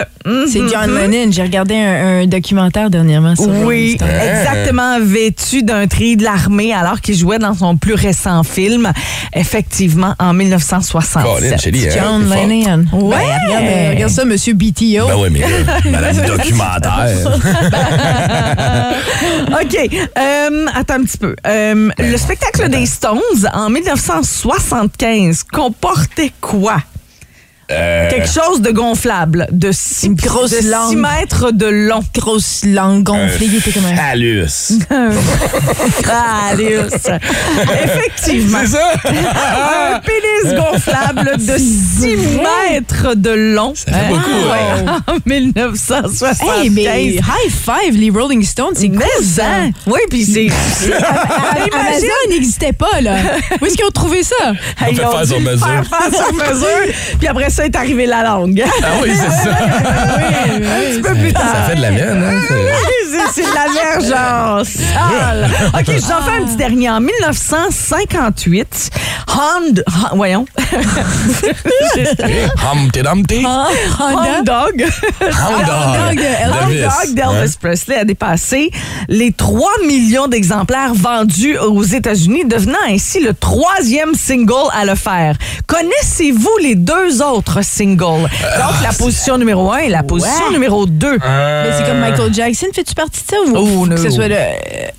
[0.48, 0.98] C'est John Mhm.
[1.12, 1.32] Lennon.
[1.32, 7.02] J'ai regardé un, un documentaire dernièrement sur Oui, exactement, vêtu d'un tri de l'armée alors
[7.02, 8.92] qu'il jouait dans son plus récent film,
[9.34, 11.24] effectivement, en 1967.
[11.24, 12.30] Colin, chérie, hein, John.
[12.30, 12.86] Lennon.
[12.94, 13.16] Ouais.
[13.18, 15.08] Ben, regarde, euh, regarde ça, Monsieur BTO.
[15.08, 15.42] Ben oui, mais
[15.92, 17.10] madame documentaire.
[19.62, 19.90] OK.
[20.18, 21.36] euh, attends un petit peu.
[21.48, 23.20] Euh, le spectacle des Stones
[23.54, 26.78] en 1975 comportait quoi?
[27.72, 30.98] Euh, Quelque chose de gonflable, de 6 Une grosse langue.
[30.98, 32.04] mètres de long.
[32.16, 33.96] Grosse langue gonflée, il était comme un...
[33.96, 34.80] Phallus.
[36.52, 36.94] Alius.
[37.84, 38.60] Effectivement.
[38.62, 38.94] C'est ça?
[39.06, 42.16] Un pénis gonflable de 6
[42.72, 43.74] mètres de long.
[43.76, 46.48] Ça fait beaucoup, Ouais, En 1975.
[46.64, 46.84] Hey, mais
[47.16, 49.44] high five, les Rolling Stones, c'est cool, ça.
[49.44, 49.46] ça.
[49.86, 50.48] Oui, puis c'est.
[51.72, 53.16] Amazon n'existait pas, là.
[53.62, 54.36] Où est-ce qu'ils ont trouvé ça?
[54.82, 55.68] On fait Ils ont faire sur mesure.
[55.68, 56.94] Faire faire sur mesure.
[57.20, 58.64] Puis après ça est arrivé la langue.
[58.84, 59.50] Ah oui, c'est ça.
[60.46, 61.44] Un petit peu plus tard.
[61.54, 62.42] Ça fait de la mienne, hein?
[62.48, 65.50] c'est- de la sale.
[65.74, 66.90] OK, je vous en fais un petit dernier.
[66.90, 68.90] En 1958,
[69.28, 69.82] Honda...
[70.12, 70.46] Hon- Voyons.
[72.72, 73.46] Humpty Dumpty.
[73.46, 74.86] Hound Dog.
[75.22, 76.18] Hound Dog Dog.
[76.18, 76.82] de Hound Elvis.
[76.82, 78.72] Dog d'Elvis Presley a dépassé
[79.08, 85.36] les 3 millions d'exemplaires vendus aux États-Unis, devenant ainsi le troisième single à le faire.
[85.68, 88.00] Connaissez-vous les deux autres singles?
[88.24, 90.54] Donc, la position numéro 1 et la position Ouais.
[90.54, 91.12] numéro 2.
[91.12, 92.68] Mais c'est comme Michael Jackson.
[92.74, 93.38] Fais-tu partie de ça?
[93.46, 93.96] Ou Oh, faut no.
[93.96, 94.36] que ce soit le...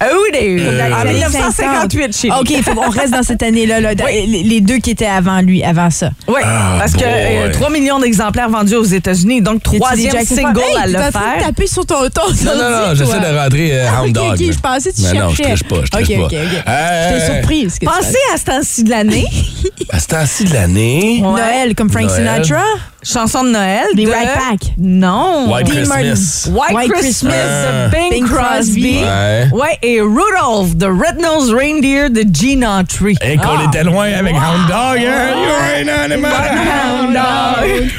[0.03, 3.81] Oh, des- Ah, en les 1958, chez OK, il faut qu'on reste dans cette année-là.
[3.81, 6.11] là, dans- les, les deux qui étaient avant lui, avant ça.
[6.29, 6.41] Oui,
[6.79, 7.07] parce que boy.
[7.09, 11.69] euh, 3 millions d'exemplaires vendus aux États-Unis, donc troisième single à le en de faire.
[11.69, 14.41] sur ton ton Non, non, non, j'essaie de rentrer euh, Ah, Hound ok, Dog.
[14.41, 15.55] ok, je pensais que tu Mais non, je cherchais.
[15.55, 16.25] triche pas, je triche Ok, pas.
[16.27, 16.63] ok, ok.
[16.67, 17.75] Hey, J'étais surprise.
[17.75, 19.27] que tu Pensez à ce temps-ci de l'année,
[19.91, 21.31] À ce temps-ci de l'année, Ouais.
[21.31, 22.45] Noël, comme Frank Noël.
[22.45, 22.65] Sinatra?
[23.03, 23.87] Chanson de Noël.
[23.95, 24.17] Des de- Rat
[24.51, 24.73] Pack.
[24.79, 25.53] Non.
[25.53, 26.49] White Dean Christmas.
[26.51, 27.87] White, White Christmas, Christmas.
[27.87, 28.43] de Bing, Bing Crosby.
[28.43, 28.97] Crosby.
[29.05, 29.49] Ouais.
[29.53, 33.17] Ouais, et Rudolph, the Red-Nosed Reindeer de Gene Autry.
[33.23, 33.65] Et qu'on Ah.
[33.69, 35.35] était loin avec Hound Dog, hein?
[35.37, 36.33] You ain't animal.
[36.33, 37.91] Hound dog.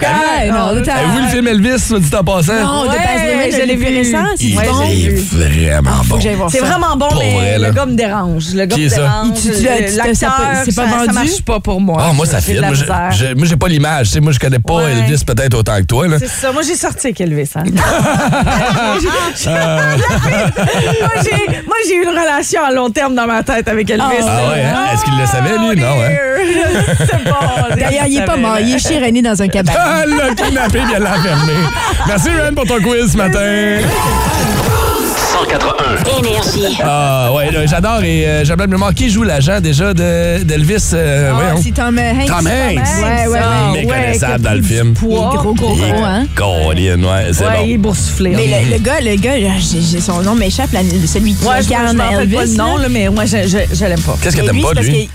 [0.00, 2.52] Avez-vous le film Elvis, dit en passant?
[2.54, 3.84] Non, de Ouais, Baz Luhrmann, je l'ai vu.
[3.86, 4.84] récent, c'est bon.
[4.86, 5.16] vu.
[5.80, 6.48] vraiment bon.
[6.48, 8.44] C'est vraiment bon, mais le gars me dérange.
[8.54, 8.96] Le gars Qui me est ça?
[8.96, 9.38] dérange.
[10.64, 11.14] C'est pas- pas ça, vendu?
[11.14, 12.02] marche pas pour moi.
[12.08, 12.68] Ah, moi, ça de la
[13.36, 14.16] Moi, j'ai pas l'image.
[14.20, 14.92] Moi, je connais pas Ouais.
[14.92, 16.08] Elvis peut-être autant que toi.
[16.08, 16.18] Là.
[16.18, 16.52] C'est ça.
[16.52, 17.50] Moi, j'ai sorti avec Elvis.
[17.56, 17.64] hein.
[21.00, 24.02] moi, j'ai, moi, j'ai eu une relation à long terme dans ma tête avec Elvis.
[24.22, 24.86] Ah ouais, hein?
[24.92, 25.80] Est-ce qu'il le savait, lui?
[25.80, 26.10] Non, hein?
[26.98, 27.76] C'est bon.
[27.76, 28.58] D'ailleurs, il est pas mort.
[28.60, 29.76] Il est chez René dans un cabaret.
[29.80, 31.52] Ah, le kidnappé vient l'enfermer.
[32.06, 33.40] Merci, Ren, pour ton quiz ce matin.
[35.48, 36.18] 181.
[36.18, 36.76] Énergie.
[36.82, 38.02] Ah, ouais, là, j'adore.
[38.02, 40.90] Et euh, j'ai oublié de me manquer, qui joue l'agent déjà de- d'Elvis.
[40.92, 42.26] euh, Ah, c'est Tom Hanks.
[42.26, 42.76] Tom Hanks.
[43.02, 43.80] Ouais, ouais, ouais.
[43.82, 44.94] Méconnaissable ouais, dans le film.
[44.94, 45.32] poids.
[45.36, 46.26] gros, gros, gros, hein?
[46.34, 47.88] Colin, ouais, c'est Ouais, il est bon.
[47.88, 48.30] boursouflé.
[48.36, 49.34] Mais le, le gars, le gars,
[50.00, 50.70] son nom m'échappe,
[51.06, 52.34] celui qui Ouais, je, je incarne Elvis.
[52.36, 54.16] pas le nom, mais moi, je, je, je l'aime pas.
[54.22, 55.10] Qu'est-ce que t'aimes pas, c'est parce lui?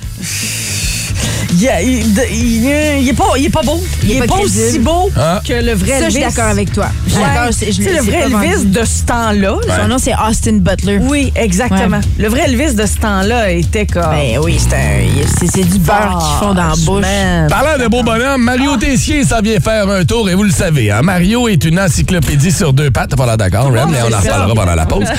[1.57, 3.81] Il, il, il- il est pas, il est pas beau.
[4.03, 5.41] Il, est est pas pas aussi beau Ah.
[5.47, 6.11] que le vrai que- Ça, je Elvis.
[6.13, 6.87] suis d'accord avec toi.
[7.05, 7.25] Je suis Ouais.
[7.27, 9.55] d'accord, c'est- le vrai Elvis de ce temps-là.
[9.81, 10.99] Son nom, c'est Austin Butler.
[11.01, 11.97] Oui, exactement.
[11.97, 12.03] Ouais.
[12.17, 14.03] Le vrai Elvis de ce temps-là était comme.
[14.11, 17.01] Ben oui, c'est un- c'est c'est du beurre qu'ils font dans la bouche.
[17.01, 17.47] Man.
[17.49, 20.91] Parlant de beau bonhomme, Mario Tessier s'en vient faire un tour et vous le savez,
[20.91, 23.11] hein, Mario est une encyclopédie sur deux pattes.
[23.11, 24.17] T'as pas l'air d'accord, Ren, mais on en ça.
[24.19, 25.05] reparlera pendant la pause.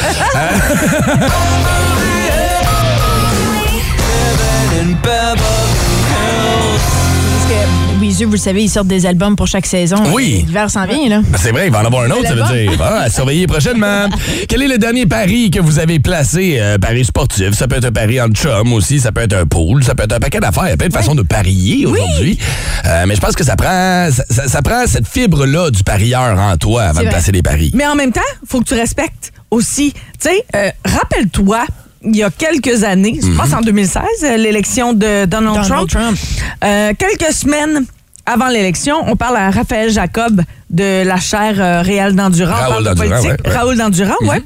[5.03, 5.56] Parce
[7.61, 9.97] que Weezer, vous le savez, ils sortent des albums pour chaque saison.
[10.13, 10.45] Oui.
[10.47, 11.21] L'hiver s'en vient, là.
[11.25, 12.73] Ben, C'est vrai, il va en avoir un autre, ça veut dire.
[12.81, 14.09] Ah, à surveiller prochainement.
[14.49, 16.57] Quel est le dernier pari que vous avez placé?
[16.61, 19.47] Euh, pari sportif, ça peut être un pari en chum aussi, ça peut être un
[19.47, 20.67] pool, ça peut être un paquet d'affaires.
[20.67, 22.39] Il y a plein de façons de parier aujourd'hui.
[22.85, 26.39] Euh, mais je pense que ça prend, ça, ça- ça prend cette fibre-là du parieur
[26.39, 27.11] en toi avant de vrai.
[27.13, 27.71] placer des paris.
[27.75, 29.93] Mais en même temps, faut que tu respectes aussi.
[30.21, 31.65] Tu sais, euh, rappelle-toi.
[32.07, 35.91] Il y a quelques années, je pense en 2016, euh, l'élection de Donald, Donald Trump.
[35.91, 36.19] Trump.
[36.65, 37.85] Euh, quelques semaines
[38.25, 42.55] avant l'élection, on parle à Raphaël Jacob de la chaire euh, Réal d'Endurant.
[42.69, 43.53] On Raoul d'Endurant, ouais, ouais.
[43.53, 44.43] Raoul d'Endurant, ouais.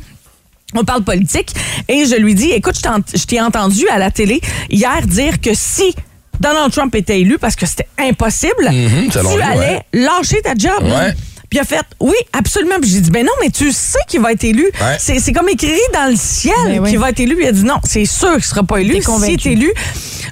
[0.74, 1.52] On parle politique
[1.88, 2.76] et je lui dis, écoute,
[3.14, 5.92] je t'ai entendu à la télé hier dire que si
[6.38, 9.82] Donald Trump était élu parce que c'était impossible, Mhm, selon tu lui, allais ouais.
[9.92, 10.82] lâcher ta job.
[10.84, 11.12] Ouais.
[11.50, 12.76] Puis il a fait, oui, absolument.
[12.80, 14.62] Puis j'ai dit, ben non, mais tu sais qu'il va être élu.
[14.80, 14.96] Ouais.
[15.00, 16.90] C'est c'est comme écrit dans le ciel Ben oui.
[16.90, 17.36] qu'il va être élu.
[17.40, 19.02] Il a dit, non, c'est sûr qu'il sera pas élu.
[19.02, 19.72] S'il est élu,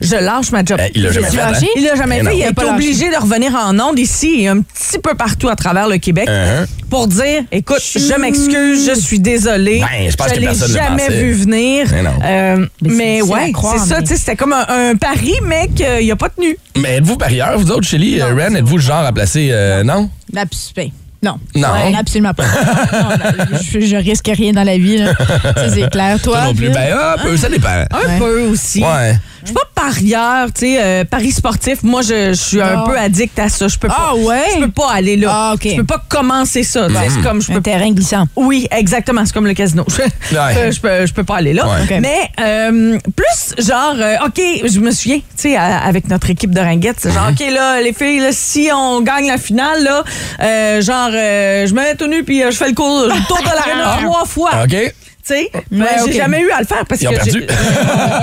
[0.01, 0.79] je lâche ma job.
[0.81, 1.53] Eh, il l'a jamais Tu fait, hein?
[1.77, 2.37] Il l'a jamais Mais fait.
[2.37, 5.49] Il a été pas obligé de revenir en onde ici et un petit peu partout
[5.49, 6.67] à travers le Québec Uh-huh.
[6.91, 9.81] pour dire écoute, je m'excuse, je suis désolée.
[9.81, 11.87] Ben, je pense que l'ai ne jamais vu venir.
[11.91, 12.11] Mais non.
[12.25, 13.97] Euh, Mais mais ouais, c'est ça.
[13.97, 16.57] mais- tu sais, C'était comme un, un pari, mais qu'il n'a pas tenu.
[16.77, 18.21] Mais êtes-vous parieur, vous autres, Shelly?
[18.21, 19.49] Euh, Ren, êtes-vous le genre à placer.
[19.51, 20.11] euh, non?
[20.37, 20.91] Abs- ben,
[21.23, 21.39] non.
[21.57, 21.69] Non.
[21.73, 22.45] Ouais, absolument pas.
[22.45, 23.09] Non,
[23.51, 24.99] non, je, je risque rien dans la vie.
[24.99, 25.13] là.
[25.57, 26.21] Ça, c'est clair.
[26.23, 26.71] Toi, non plus.
[26.71, 27.69] Ben, un peu, ça dépend.
[27.69, 28.19] Un Ouais.
[28.19, 28.83] peu aussi.
[28.83, 29.19] Ouais.
[29.43, 31.83] Je suis pas parieur, tu sais, euh, paris sportif.
[31.83, 32.85] Moi, je, je suis un Non.
[32.87, 33.69] peu addict à ça.
[33.69, 34.11] Je peux pas.
[34.11, 34.43] Ah ouais?
[34.57, 35.29] Je peux pas aller là.
[35.33, 35.63] Ah, OK.
[35.71, 36.87] Je peux pas commencer ça.
[36.89, 38.25] tu sais, C'est comme je Un terrain glissant.
[38.37, 39.25] Oui, exactement.
[39.25, 39.85] C'est comme le casino.
[40.31, 40.73] Je, Ouais.
[40.73, 41.67] je, peux, je peux pas aller là.
[41.67, 41.83] Ouais.
[41.85, 41.95] Ok.
[42.01, 46.51] Mais euh, plus genre, euh, OK, je me souviens, tu sais, à- avec notre équipe
[46.53, 47.15] de ringuettes, c'est Mhm.
[47.15, 50.05] genre, OK, là, les filles, là, si on gagne la finale, là,
[50.43, 53.27] euh, genre, euh, je me mets tout nu puis euh, je fais le cours, le
[53.27, 54.51] tour de l'arène trois fois.
[54.53, 54.65] Ah.
[54.65, 54.95] OK?
[55.29, 57.31] Tu sais, mais Ouais, j'ai jamais eu à le faire parce Ils ont que perdu.
[57.47, 57.47] j'ai-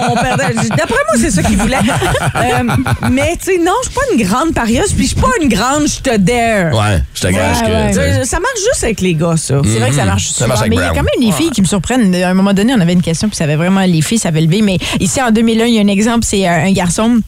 [0.10, 0.54] on, on perdait.
[0.70, 1.78] D'après moi, c'est ça qu'ils voulaient.
[2.36, 2.64] Euh,
[3.12, 5.48] mais tu sais, non, je suis pas une grande parieuse, puis je suis pas une
[5.50, 6.74] grande je te dare.
[6.74, 7.98] Ouais, je te gage Ouais, que.
[7.98, 8.20] ouais.
[8.20, 9.62] Euh, Ça marche juste avec les gars, ça.
[9.64, 10.48] C'est vrai que ça marche Ça souvent.
[10.50, 12.14] marche avec mais il y a quand même les filles qui me surprennent.
[12.16, 14.30] À un moment donné, on avait une question, puis ça avait vraiment les filles, ça
[14.30, 14.62] avait levé.
[14.62, 17.20] Mais ici, en 2001, il y a un exemple, c'est euh, un garçon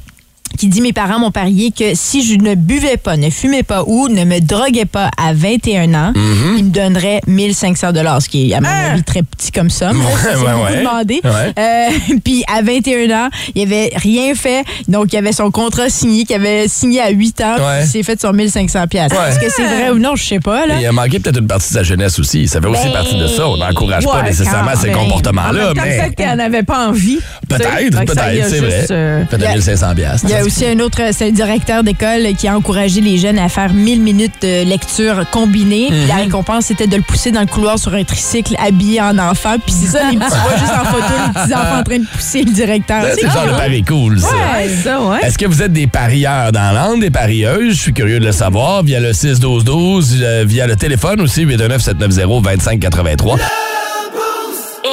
[0.57, 3.83] qui dit mes parents m'ont parié que si je ne buvais pas, ne fumais pas
[3.85, 6.57] ou ne me droguais pas à 21 ans, Mm-hmm.
[6.57, 8.93] ils me donneraient 1500 dollars, ce qui est à mon Ah!
[8.93, 9.91] avis très petit comme ça.
[9.91, 10.79] Ouais, ça, ouais, ouais.
[10.79, 11.21] demandé.
[11.25, 16.25] Euh, puis à 21 ans, il avait rien fait, donc il avait son contrat signé,
[16.25, 19.11] qu'il avait signé à 8 ans, puis il s'est fait son 1500 pièces.
[19.11, 19.29] Ouais.
[19.29, 20.75] Est-ce que c'est vrai ou non, je sais pas là.
[20.79, 22.47] Il a manqué peut-être une partie de sa jeunesse aussi.
[22.47, 23.47] Ça fait aussi Ben, partie de ça.
[23.47, 27.19] On n'encourage pas nécessairement ces comportements-là, mais Peut-être qu'elle n'avait pas envie.
[27.47, 28.85] peut-être, peut-être, c'est vrai.
[28.91, 30.25] euh, Peut-être il y a- 1500 piastres.
[30.29, 33.39] Il y a aussi un autre, c'est un directeur d'école qui a encouragé les jeunes
[33.39, 35.87] à faire 1000 minutes de lecture combinée.
[35.89, 36.21] Puis la Mhm.
[36.23, 39.55] récompense, c'était de le pousser dans le couloir sur un tricycle habillé en enfant.
[39.65, 40.25] Puis c'est ça, les petits
[40.59, 43.03] juste en photo, les petits enfants en train de pousser le directeur.
[43.09, 44.27] C'est C'est le genre de pari cool, ça.
[44.29, 45.19] Ouais, ça, ouais.
[45.23, 47.75] Est-ce que vous êtes des parieurs dans l'âme, des parieuses?
[47.75, 53.37] Je suis curieux de le savoir via le 6-12-12, euh, via le téléphone aussi, 819-790-2583.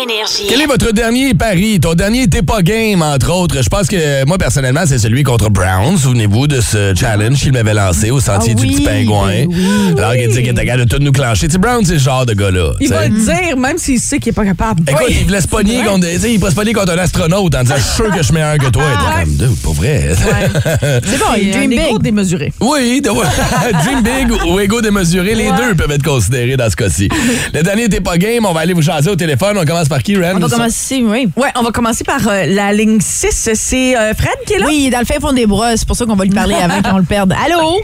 [0.05, 0.45] Énergie.
[0.49, 1.81] Quel est votre dernier pari?
[1.81, 3.63] Ton dernier t'es pas game, entre autres.
[3.63, 5.97] Je pense que moi, personnellement, c'est celui contre Brown.
[5.97, 9.29] Souvenez-vous de ce challenge qu'il m'avait lancé au sentier Ah du oui, petit pingouin.
[9.29, 9.95] ben oui.
[9.97, 11.49] Alors qu'il disait qu'il était capable de tout nous clencher.
[11.49, 12.73] Tu Brown, c'est ce genre de gars-là.
[12.81, 14.83] Il va le dire, même s'il sait qu'il n'est pas capable.
[14.87, 15.17] Écoute, Oui.
[15.21, 17.83] il voulait se pogner contre, il voulait se pogner contre un astronaute en disant Je
[17.83, 18.83] suis sûr que je suis meilleur que toi.
[18.85, 20.11] Il était comme, Dude, pas vrai.
[21.05, 22.03] C'est bon, il dream égo big.
[22.03, 22.53] démesuré.
[22.61, 23.09] Oui, de,
[23.85, 27.09] Dream Big ou Ego démesuré, les deux peuvent être considérés dans ce cas-ci.
[27.55, 29.57] Le dernier t'es pas game, on va aller vous jaser au téléphone.
[29.59, 30.37] On commence par qui, Ren?
[30.37, 31.29] On va commencer, oui.
[31.37, 33.51] Ouais, on va commencer par euh, la ligne 6.
[33.55, 34.67] C'est euh, Fred qui est là?
[34.69, 35.77] Oui, il est dans le fin fond des bras.
[35.77, 37.33] C'est pour ça qu'on va lui parler avant qu'on le perde.
[37.45, 37.81] Allô?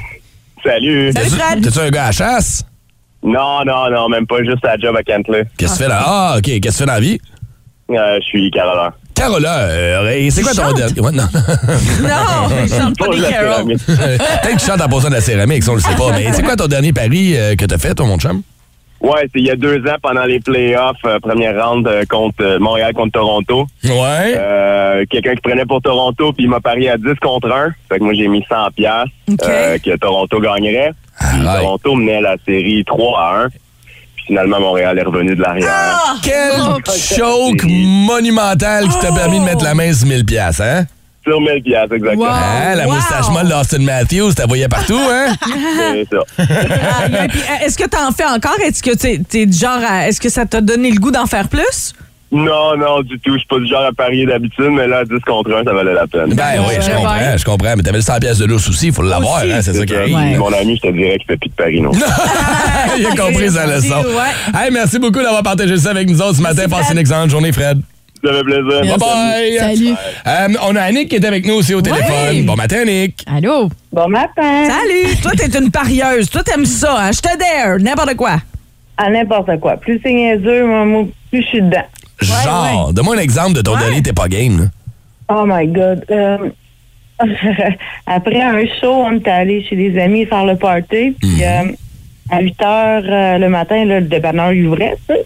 [0.64, 1.12] Salut.
[1.12, 1.62] Salut, Fred.
[1.64, 2.64] T'es-tu un gars à chasse?
[3.22, 5.44] Non, non, non, même pas juste à job à Cantley.
[5.58, 6.02] Qu'est-ce que tu fais là?
[6.04, 6.42] Ah, OK.
[6.44, 7.20] Qu'est-ce que tu fais dans la vie?
[7.90, 8.92] Euh, je suis caroleur.
[9.14, 10.98] Caroleur, et c'est quoi ton dernier?
[10.98, 11.24] Ouais, non.
[12.02, 13.76] Non, je chante pas Pour des la carols.
[13.76, 16.12] Peut-être que tu chantes en posant de la céramique, ça on le sait pas.
[16.12, 18.42] Mais c'est quoi ton dernier pari euh, que t'as fait, toi, mon chum?
[19.00, 22.42] Ouais, c'est il y a deux ans pendant les playoffs, euh, première ronde euh, contre
[22.44, 23.66] euh, Montréal contre Toronto.
[23.84, 24.34] Ouais.
[24.36, 27.70] Euh, Quelqu'un qui prenait pour Toronto, puis il m'a parié à 10 contre 1.
[27.88, 29.38] Fait que moi, j'ai mis 100 piastres OK.
[29.48, 30.92] euh, que Toronto gagnerait.
[31.18, 31.62] Puis Arrête.
[31.62, 33.48] Toronto menait la série 3 à 1.
[33.48, 35.68] Puis finalement, Montréal est revenu de l'arrière.
[35.72, 36.14] Ah!
[36.22, 36.60] Quel
[37.16, 40.84] choke monumental qui t'a permis de mettre la main sur 1000 piastres, hein?
[41.22, 42.26] Sur 1000 piastres, exactement.
[42.28, 42.94] Hein, la wow.
[42.94, 45.26] moustache molle d'Austin Matthews, t'as voyais partout, hein?
[45.92, 46.22] C'est ça.
[46.38, 47.26] Ah, euh,
[47.66, 48.56] Est-ce que tu en fais encore?
[48.64, 51.26] Est-ce que t'es es du genre à- Est-ce que ça t'a donné le goût d'en
[51.26, 51.92] faire plus?
[52.32, 53.32] Non, non, du tout.
[53.34, 55.92] Je suis pas du genre à parier d'habitude, mais là, 10 contre 1, ça valait
[55.94, 56.32] la peine.
[56.32, 57.74] Ben oui, je comprends, je comprends.
[57.76, 59.60] Mais t'avais le 100 piastres de l'os aussi, il faut l'avoir, hein?
[59.62, 60.14] C'est ça qui arrive.
[60.14, 60.36] Ouais.
[60.36, 61.90] Mon ami, je te dirais qu'il fait plus de paris, non?
[62.98, 63.96] Il a compris sa leçon.
[64.04, 64.58] Ouais.
[64.58, 66.68] Hey, merci beaucoup d'avoir partagé ça avec nous autres ce matin.
[66.70, 67.80] Passe une excellente journée, Fred.
[68.22, 68.80] Ça fait plaisir.
[68.80, 69.58] Bye bye.
[69.58, 69.94] Salut.
[70.26, 72.44] Euh, on a Annick qui est avec nous aussi au téléphone.
[72.44, 73.24] Bon matin, Annick.
[73.26, 73.70] Allô?
[73.92, 74.64] Bon matin.
[74.68, 75.16] Salut!
[75.22, 76.28] Toi, t'es une parieuse.
[76.28, 77.10] Toi, t'aimes ça, hein?
[77.12, 78.36] Je te dare, n'importe quoi.
[78.98, 79.76] À n'importe quoi.
[79.78, 80.66] Plus c'est niaiseux,
[81.30, 81.84] plus je suis dedans.
[82.20, 84.58] Genre, donne-moi un exemple de ton dernier T'es pas game.
[84.58, 84.64] là.
[85.30, 86.04] Oh my God.
[86.10, 86.50] Euh,
[88.06, 91.16] après un show, on était allé chez des amis faire le party.
[91.20, 91.72] Puis euh,
[92.30, 95.24] à 8 heures euh, le matin, là, le dépanneur ouvrait, tu sais.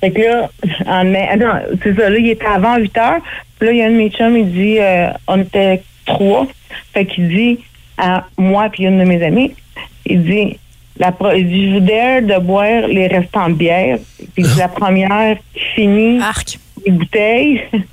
[0.00, 0.48] Fait que là,
[0.86, 3.20] en, mai- ah non, c'est ça, là, il était avant 8 heures.
[3.58, 6.46] Puis là, il y a un de mes chums, il dit, euh, on était trois.
[6.92, 7.58] Fait qu'il dit
[7.96, 9.52] à moi puis une de mes amies,
[10.06, 10.58] il dit,
[10.98, 13.98] la pro- il dit, je vous dare de boire les restants de bière.
[14.34, 16.58] Puis la première qui finit Arc.
[16.86, 17.62] les bouteilles,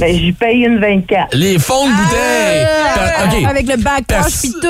[0.00, 1.36] Ben, j'y paye une 24.
[1.36, 2.66] Les fonds de bouteille.
[2.94, 3.48] Per- OK.
[3.50, 4.68] Avec le Pers- pis tout.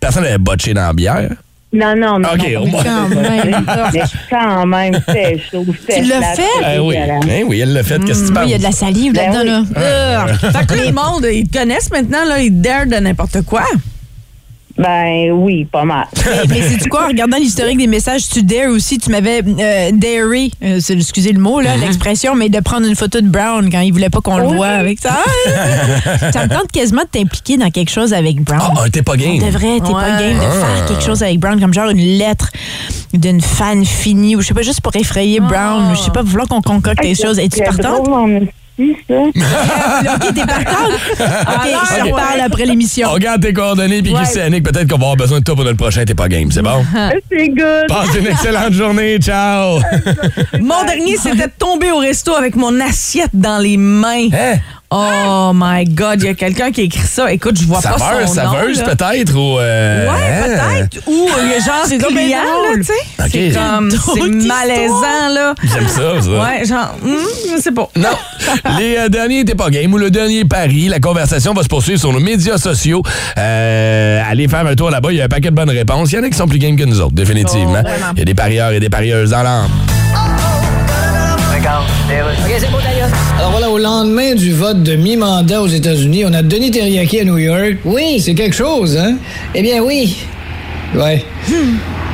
[0.00, 1.30] Personne n'avait botché dans la bière.
[1.72, 2.28] Non, non, non.
[2.34, 2.82] OK, non, au moins.
[2.82, 3.64] Quand même.
[3.92, 5.64] Mais quand même, c'était chaud.
[5.88, 6.42] Tu l'as fait?
[6.74, 6.96] Eh oui.
[7.30, 8.04] Eh oui, elle l'a fait.
[8.04, 8.44] Qu'est-ce que tu Oui, penses?
[8.46, 9.80] il y a de la salive Ben là-dedans, oui.
[9.80, 10.26] là.
[10.36, 13.62] Fait que le monde, ils te connaissent maintenant, là, ils te dare de n'importe quoi.
[14.82, 16.06] Ben oui, pas mal.
[16.48, 19.90] Mais, mais c'est quoi, en regardant l'historique des messages, tu dare aussi, tu m'avais euh,
[19.92, 23.68] daré, euh, c'est- excusez le mot, là, l'expression, mais de prendre une photo de Brown
[23.70, 25.10] quand il voulait pas qu'on le voit avec ça.
[25.18, 26.30] Ah!
[26.32, 28.60] ça me tente quasiment de t'impliquer dans quelque chose avec Brown.
[28.76, 29.38] Ah, t'es pas game.
[29.38, 32.50] devrait, t'es pas game de faire quelque chose avec Brown, comme genre une lettre
[33.12, 36.48] d'une fan finie, ou je sais pas, juste pour effrayer Brown, je sais pas, vouloir
[36.48, 37.38] qu'on concocte quelque chose.
[37.38, 38.08] Es-tu C'est partante?
[38.78, 39.14] Esti, ça.
[40.14, 40.92] ok, t'es partante?
[40.92, 43.08] Ok, je te reparle après l'émission.
[43.08, 45.64] On regarde tes coordonnées, puis qui Annick, peut-être qu'on va avoir besoin de toi pour
[45.64, 46.84] notre prochain T'es pas game, c'est bon?
[47.30, 47.86] C'est good.
[47.88, 49.80] Passe une excellente journée, ciao!
[50.60, 54.28] Mon dernier, c'était de tomber au resto avec mon assiette dans les mains.
[54.32, 54.58] Hein?
[54.92, 57.32] Oh my God, il y a quelqu'un qui écrit ça.
[57.32, 58.86] Écoute, je vois Saveur, pas son saveuse nom.
[58.86, 58.94] là.
[58.96, 59.58] peut-être, ou...
[59.60, 60.46] euh, Ouais, hein?
[60.88, 61.06] peut-être.
[61.06, 62.92] Ou euh, il y a genre C'est client, bien là, tu sais.
[63.20, 63.28] Ok.
[63.30, 65.54] C'est comme, c'est malaisant, là.
[65.62, 66.28] J'aime ça, ça.
[66.30, 67.16] Ouais, genre, hum,
[67.56, 67.88] je sais pas.
[67.94, 68.08] Non.
[68.80, 70.88] Les euh, derniers T'es pas game ou le dernier pari.
[70.88, 73.02] La conversation va se poursuivre sur nos médias sociaux.
[73.38, 75.12] Euh, allez faire un tour là-bas.
[75.12, 76.10] Il y a un paquet de bonnes réponses.
[76.10, 77.82] Il y en a qui sont plus game que nous autres, définitivement.
[77.84, 77.88] Oh.
[78.14, 79.68] Il y a des parieurs et des parieuses dans l'âme.
[83.38, 87.24] Alors voilà, au lendemain du vote de mi-mandat aux États-Unis, on a Denis Terriaki à
[87.24, 87.78] New York.
[87.84, 88.20] Oui.
[88.20, 89.16] C'est quelque chose, hein?
[89.54, 90.16] Eh bien, oui.
[90.94, 91.24] Ouais.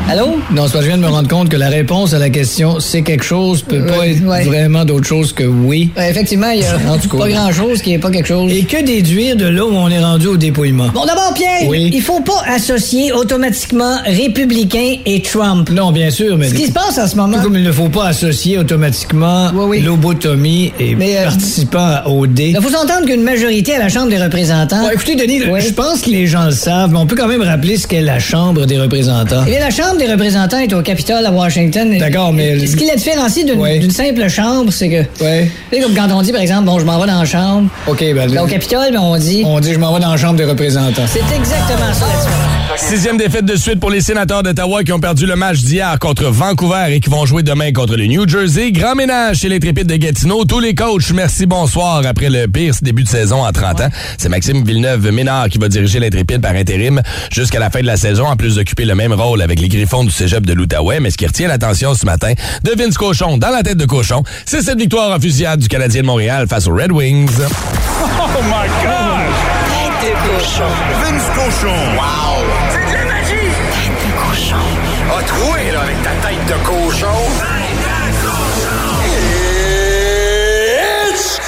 [0.09, 0.37] Allô?
[0.53, 2.31] Non, c'est parce que je viens de me rendre compte que la réponse à la
[2.31, 5.91] question c'est quelque chose peut pas être vraiment d'autre chose que oui.
[5.97, 8.53] effectivement, il y a en tout cas, pas grand-chose qui est pas quelque chose.
[8.53, 10.89] Et que déduire de là où on est rendu au dépouillement?
[10.95, 11.91] Bon, d'abord, Pierre, Oui.
[11.93, 15.71] il faut pas associer automatiquement républicain et Trump.
[15.71, 16.51] Non, bien sûr, mais...
[16.51, 17.39] Ce qui se passe en ce moment.
[17.39, 19.81] Tout comme il ne faut pas associer automatiquement Oui, oui.
[19.81, 22.39] lobotomie et Mais, euh, participant à OD.
[22.39, 24.83] Il faut s'entendre qu'une majorité à la Chambre des représentants.
[24.83, 27.43] Bon, écoutez, Denis, je pense que les gens le savent, mais on peut quand même
[27.43, 29.43] rappeler ce qu'est la Chambre des représentants.
[29.47, 31.97] Eh bien, la Chambre des représentants est au Capitole à Washington.
[31.99, 33.81] D'accord, mais- Ce qui la différencie d'une Ouais.
[33.91, 35.23] simple chambre, c'est que.
[35.25, 35.51] Ouais.
[35.71, 37.69] Tu sais, comme quand on dit, par exemple, bon, je m'en vais dans la chambre.
[37.87, 38.31] OK, ben...
[38.31, 39.43] Ben, au Capitole, ben, on dit.
[39.47, 41.03] On dit je m'en vais dans la Chambre des représentants.
[41.07, 42.56] C'est exactement ça la différence.
[42.77, 46.25] Sixième défaite de suite pour les sénateurs d'Ottawa qui ont perdu le match d'hier contre
[46.27, 48.71] Vancouver et qui vont jouer demain contre le New Jersey.
[48.71, 50.45] Grand ménage chez les Trépides de Gatineau.
[50.45, 52.03] Tous les coachs, merci, bonsoir.
[52.07, 55.99] Après le pire début de saison à 30 ans, c'est Maxime Villeneuve-Ménard qui va diriger
[55.99, 59.13] les Trépides par intérim jusqu'à la fin de la saison, en plus d'occuper le même
[59.13, 61.01] rôle avec les Griffons du cégep de l'Outaouais.
[61.01, 64.23] Mais ce qui retient l'attention ce matin de Vince Cochon dans la tête de Cochon,
[64.45, 67.39] c'est cette victoire en fusillade du Canadien de Montréal face aux Red Wings.
[67.41, 69.57] Oh my God!
[70.01, 70.65] Tête de cochon.
[71.03, 71.75] Vince cochon.
[71.97, 72.56] Wow!
[76.47, 77.07] De cochon.
[81.11, 81.41] It's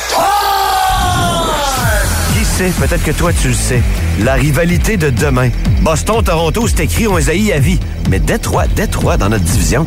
[2.33, 3.83] Qui sait, peut-être que toi tu le sais.
[4.25, 5.51] La rivalité de demain.
[5.83, 7.79] Boston-Toronto, c'est écrit, on les à vie.
[8.11, 9.87] Mais Détroit, Détroit, dans notre division,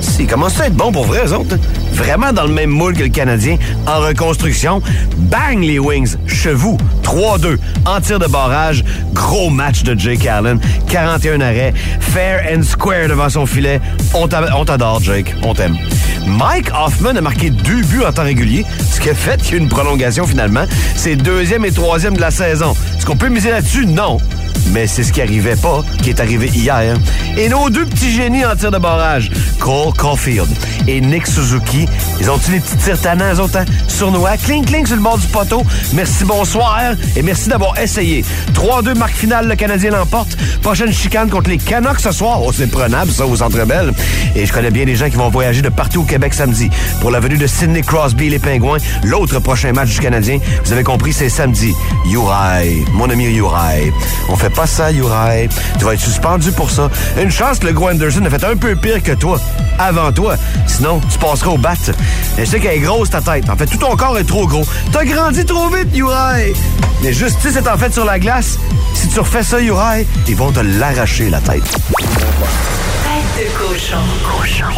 [0.00, 1.56] c'est commence à être bon pour vrai, eux autres.
[1.92, 4.82] Vraiment dans le même moule que le Canadien, en reconstruction.
[5.16, 8.84] Bang, les Wings, chevaux, 3-2, en tir de barrage.
[9.12, 10.58] Gros match de Jake Allen,
[10.88, 13.80] 41 arrêts, fair and square devant son filet.
[14.14, 15.76] On t'adore, Jake, on t'aime.
[16.26, 19.58] Mike Hoffman a marqué deux buts en temps régulier, ce qui a fait qu'il y
[19.58, 20.64] a une prolongation finalement.
[20.96, 22.76] C'est deuxième et troisième de la saison.
[22.96, 23.86] Est-ce qu'on peut miser là-dessus?
[23.86, 24.18] Non.
[24.72, 26.96] Mais c'est ce qui arrivait pas, qui est arrivé hier.
[27.36, 30.48] Et nos deux petits génies en tir de barrage, Cole Caulfield
[30.86, 31.86] et Nick Suzuki,
[32.20, 33.64] ils ont-tu les petits tirs tannants, eux autres, hein?
[33.88, 35.62] Sournois, cling cling sur le bord du poteau.
[35.92, 36.80] Merci, bonsoir,
[37.16, 38.24] et merci d'avoir essayé.
[38.54, 40.36] 3-2, marque finale, le Canadien l'emporte.
[40.62, 42.40] Prochaine chicane contre les Canucks ce soir.
[42.42, 43.92] Oh, c'est prenable, ça, au Centre Bell.
[44.36, 47.10] Et je connais bien des gens qui vont voyager de partout au Québec samedi pour
[47.10, 48.78] la venue de Sidney Crosby et les Pingouins.
[49.02, 51.72] L'autre prochain match du Canadien, vous avez compris, c'est samedi.
[52.06, 53.30] Uri, mon ami.
[54.28, 55.48] On fait pas ça, Uri.
[55.78, 56.88] Tu vas être suspendu pour ça.
[57.20, 59.38] Une chance que le gros Anderson a fait un peu pire que toi,
[59.78, 60.36] avant toi.
[60.66, 61.74] Sinon, tu passeras au bat.
[62.36, 63.50] Mais je sais qu'elle est grosse, ta tête.
[63.50, 64.64] En fait, tout ton corps est trop gros.
[64.92, 66.54] T'as grandi trop vite, Uri.
[67.02, 68.58] Mais justice est en fait sur la glace.
[68.94, 71.62] Si tu refais ça, Uri, ils vont te l'arracher, la tête.
[73.40, 73.96] De cochon.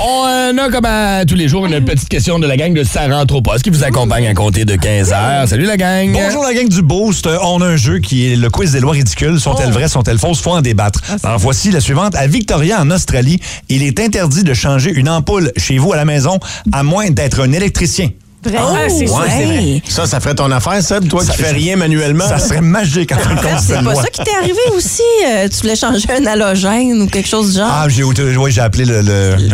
[0.00, 3.08] On a comme à tous les jours une petite question de la gang de Ça
[3.08, 5.48] rentre au poste qui vous accompagne à compter de 15 heures?
[5.48, 6.12] Salut la gang!
[6.12, 7.26] Bonjour la gang du Boost.
[7.26, 9.40] Euh, On a un jeu qui est le quiz des lois ridicules.
[9.40, 10.40] Sont-elles vraies, sont-elles fausses?
[10.40, 11.00] Faut en débattre.
[11.24, 12.14] Alors voici la suivante.
[12.14, 16.04] À Victoria, en Australie, il est interdit de changer une ampoule chez vous à la
[16.04, 16.38] maison
[16.70, 18.10] à moins d'être un électricien.
[18.44, 18.58] Vrai.
[18.60, 19.82] Ah, c'est vrai.
[19.88, 22.26] Ça, ça ferait ton affaire, Seb, toi qui fais rien manuellement.
[22.26, 25.02] Ça serait magique en fin de compte, C'est pas ça qui t'est arrivé aussi?
[25.26, 27.68] Euh, tu voulais changer un halogène ou quelque chose du genre?
[27.70, 29.00] Ah, j'ai ouais, j'ai appelé le,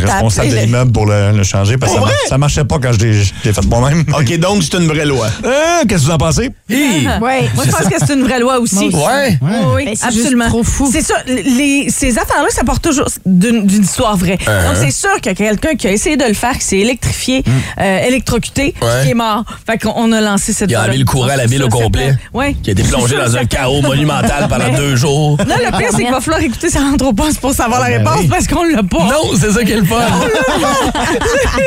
[0.01, 2.65] responsable appelé de le- l'immeuble pour le, le changer parce que ça, mar- ça marchait
[2.65, 4.05] pas quand je l'ai fait moi-même.
[4.19, 5.27] OK, donc c'est une vraie loi.
[5.45, 5.51] Euh,
[5.89, 6.51] Qu'est-ce que vous en pensez?
[6.71, 7.49] Ouais.
[7.55, 8.87] Moi, je pense que c'est une vraie loi aussi.
[8.87, 8.97] Aussi.
[8.97, 10.49] Oui, oui, Ben, absolument.
[10.49, 10.89] trop fou.
[10.93, 11.15] C'est ça.
[11.27, 14.37] Les, ces affaires-là, ça porte toujours d'une histoire vraie.
[14.41, 14.67] Uh-huh.
[14.69, 16.79] Donc, c'est sûr qu'il y a quelqu'un qui a essayé de le faire, qui s'est
[16.79, 17.43] électrifié,
[17.81, 19.05] euh, électrocuté, Ouais.
[19.05, 19.45] qui est mort.
[19.66, 21.68] Fait qu'on on a lancé cette Il a enlevé le courant à la ville au
[21.68, 22.14] complet.
[22.33, 22.55] Oui.
[22.62, 25.37] Qui a été plongé dans un chaos monumental pendant deux jours.
[25.47, 27.99] Non, le pire, c'est qu'il va falloir écouter ça rentre au poste pour savoir la
[27.99, 28.99] réponse parce qu'on l'a pas.
[28.99, 29.97] Non, c'est ça qui est le fun.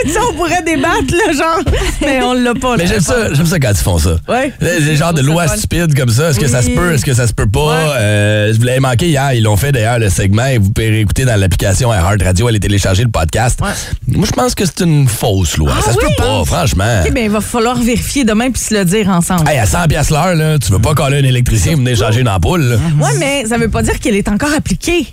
[0.03, 2.77] Tu sais, on pourrait débattre, là, genre, mais on l'a pas.
[2.77, 4.15] Mais j'aime ça, j'aime ça quand ils font ça.
[4.27, 4.53] Ouais.
[4.61, 7.13] Les, genres de Je lois stupides comme ça, est-ce que ça se peut, est-ce que
[7.13, 7.59] ça se peut pas?
[7.59, 7.93] Ouais.
[7.99, 11.25] Euh, vous l'avez manqué hier, ils l'ont fait d'ailleurs le segment et vous pouvez réécouter
[11.25, 13.59] dans l'application Heart Radio, allez télécharger le podcast.
[14.07, 15.73] Moi, je pense que c'est une fausse loi.
[15.77, 17.00] Ah ça se peut pas, franchement.
[17.05, 19.47] OK, ben, il va falloir vérifier demain puis se le dire ensemble.
[19.49, 22.29] Hey, à 100 pièces l'heure, là, tu veux pas coller un électricien venir changer une
[22.29, 22.61] ampoule.
[22.61, 22.75] Là.
[22.99, 25.07] Ouais, mais ça veut pas dire qu'elle est encore appliquée.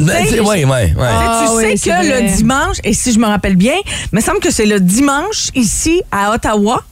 [0.00, 0.92] Ben, ouais, ouais, ouais.
[0.94, 2.22] Tu Ah sais oui, c'est que vrai.
[2.22, 5.48] le dimanche, et si je me rappelle bien, il me semble que c'est le dimanche
[5.54, 6.82] ici à Ottawa.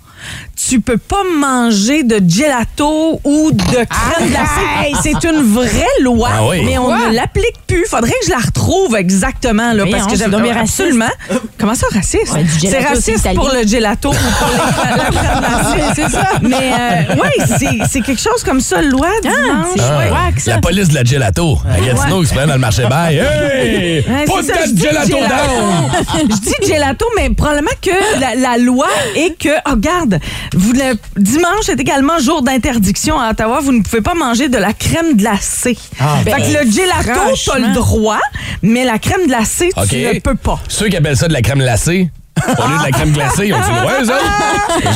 [0.57, 4.95] Tu peux pas manger de gelato ou de crème glacée.
[5.03, 6.63] C'est une vraie loi, Ah oui.
[6.65, 7.09] mais on Quoi?
[7.09, 7.85] ne l'applique plus.
[7.89, 10.57] Faudrait que je la retrouve exactement là, Mais parce que raciste.
[10.61, 11.11] absolument.
[11.59, 12.29] Comment ça raciste?
[12.29, 16.29] C'est gelato, c'est raciste pour le gelato ou pour les- la crème glacée, c'est ça?
[16.43, 19.69] Mais euh, ouais, c'est- c'est quelque chose comme ça, loi dimanche.
[19.77, 20.11] c'est ouais.
[20.11, 20.51] wack, ça.
[20.53, 21.59] La police de la gelato.
[21.69, 23.17] À Gatineau, ils se prennent dans le marché bail.
[23.19, 24.05] Hey!
[24.09, 25.91] Ouais, Pas de ça, je dis gelato down!
[26.31, 28.87] je dis gelato, mais probablement que la, la loi
[29.17, 30.21] est que, oh, regarde,
[30.53, 33.61] vous, le, dimanche est également jour d'interdiction à Ottawa.
[33.61, 35.76] Vous ne pouvez pas manger de la crème glacée.
[35.97, 38.20] fait ben, que le gelato, t'as le droit,
[38.62, 39.88] mais la crème glacée, OK.
[39.88, 40.61] tu ne peux pas.
[40.68, 42.11] Ceux qui appellent ça de la crème glacée,
[42.47, 44.14] au lieu de la crème glacée, ils ont dit Ouais, autres.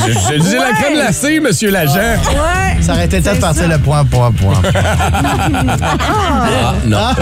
[0.07, 0.13] Je,
[0.51, 1.95] je la crème glacée, monsieur l'agent.
[1.95, 2.83] Ouais.
[2.83, 3.69] Ça aurait été le temps de C'est partir ça.
[3.69, 4.61] le point, point, point.
[4.75, 6.99] Ah, non.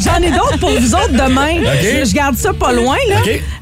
[0.00, 1.54] J'en ai d'autres pour vous autres demain.
[1.82, 2.96] Je, je garde ça pas loin.
[3.08, 3.16] Là.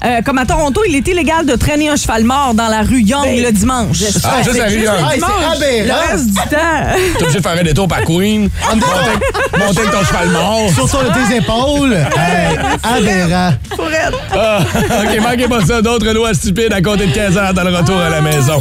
[0.05, 3.01] Euh, comme à Toronto, il est illégal de traîner un cheval mort dans la rue
[3.03, 3.99] Young le dimanche.
[4.25, 4.95] Ah, juste la rue Young.
[5.11, 5.55] c'est aberrant.
[5.61, 6.43] Le reste du temps.
[7.19, 8.87] T'es obligé de faire un détour par Queen, monter,
[9.59, 10.71] monter avec ton cheval mort.
[10.75, 11.97] Sur ton- tes épaules.
[12.19, 13.53] Hey, aberrant.
[14.41, 14.61] Ah,
[15.03, 15.83] OK, manquez pas ça.
[15.83, 18.61] D'autres lois stupides à compter de 15 heures dans le retour à la maison.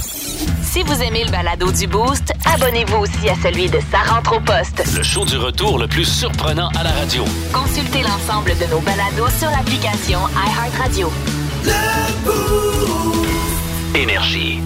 [0.63, 4.39] Si vous aimez le balado du Boost, abonnez-vous aussi à celui de Sa rentre au
[4.39, 4.83] poste.
[4.95, 7.23] Le show du retour le plus surprenant à la radio.
[7.53, 11.11] Consultez l'ensemble de nos balados sur l'application iHeartRadio.
[13.95, 14.59] Énergie.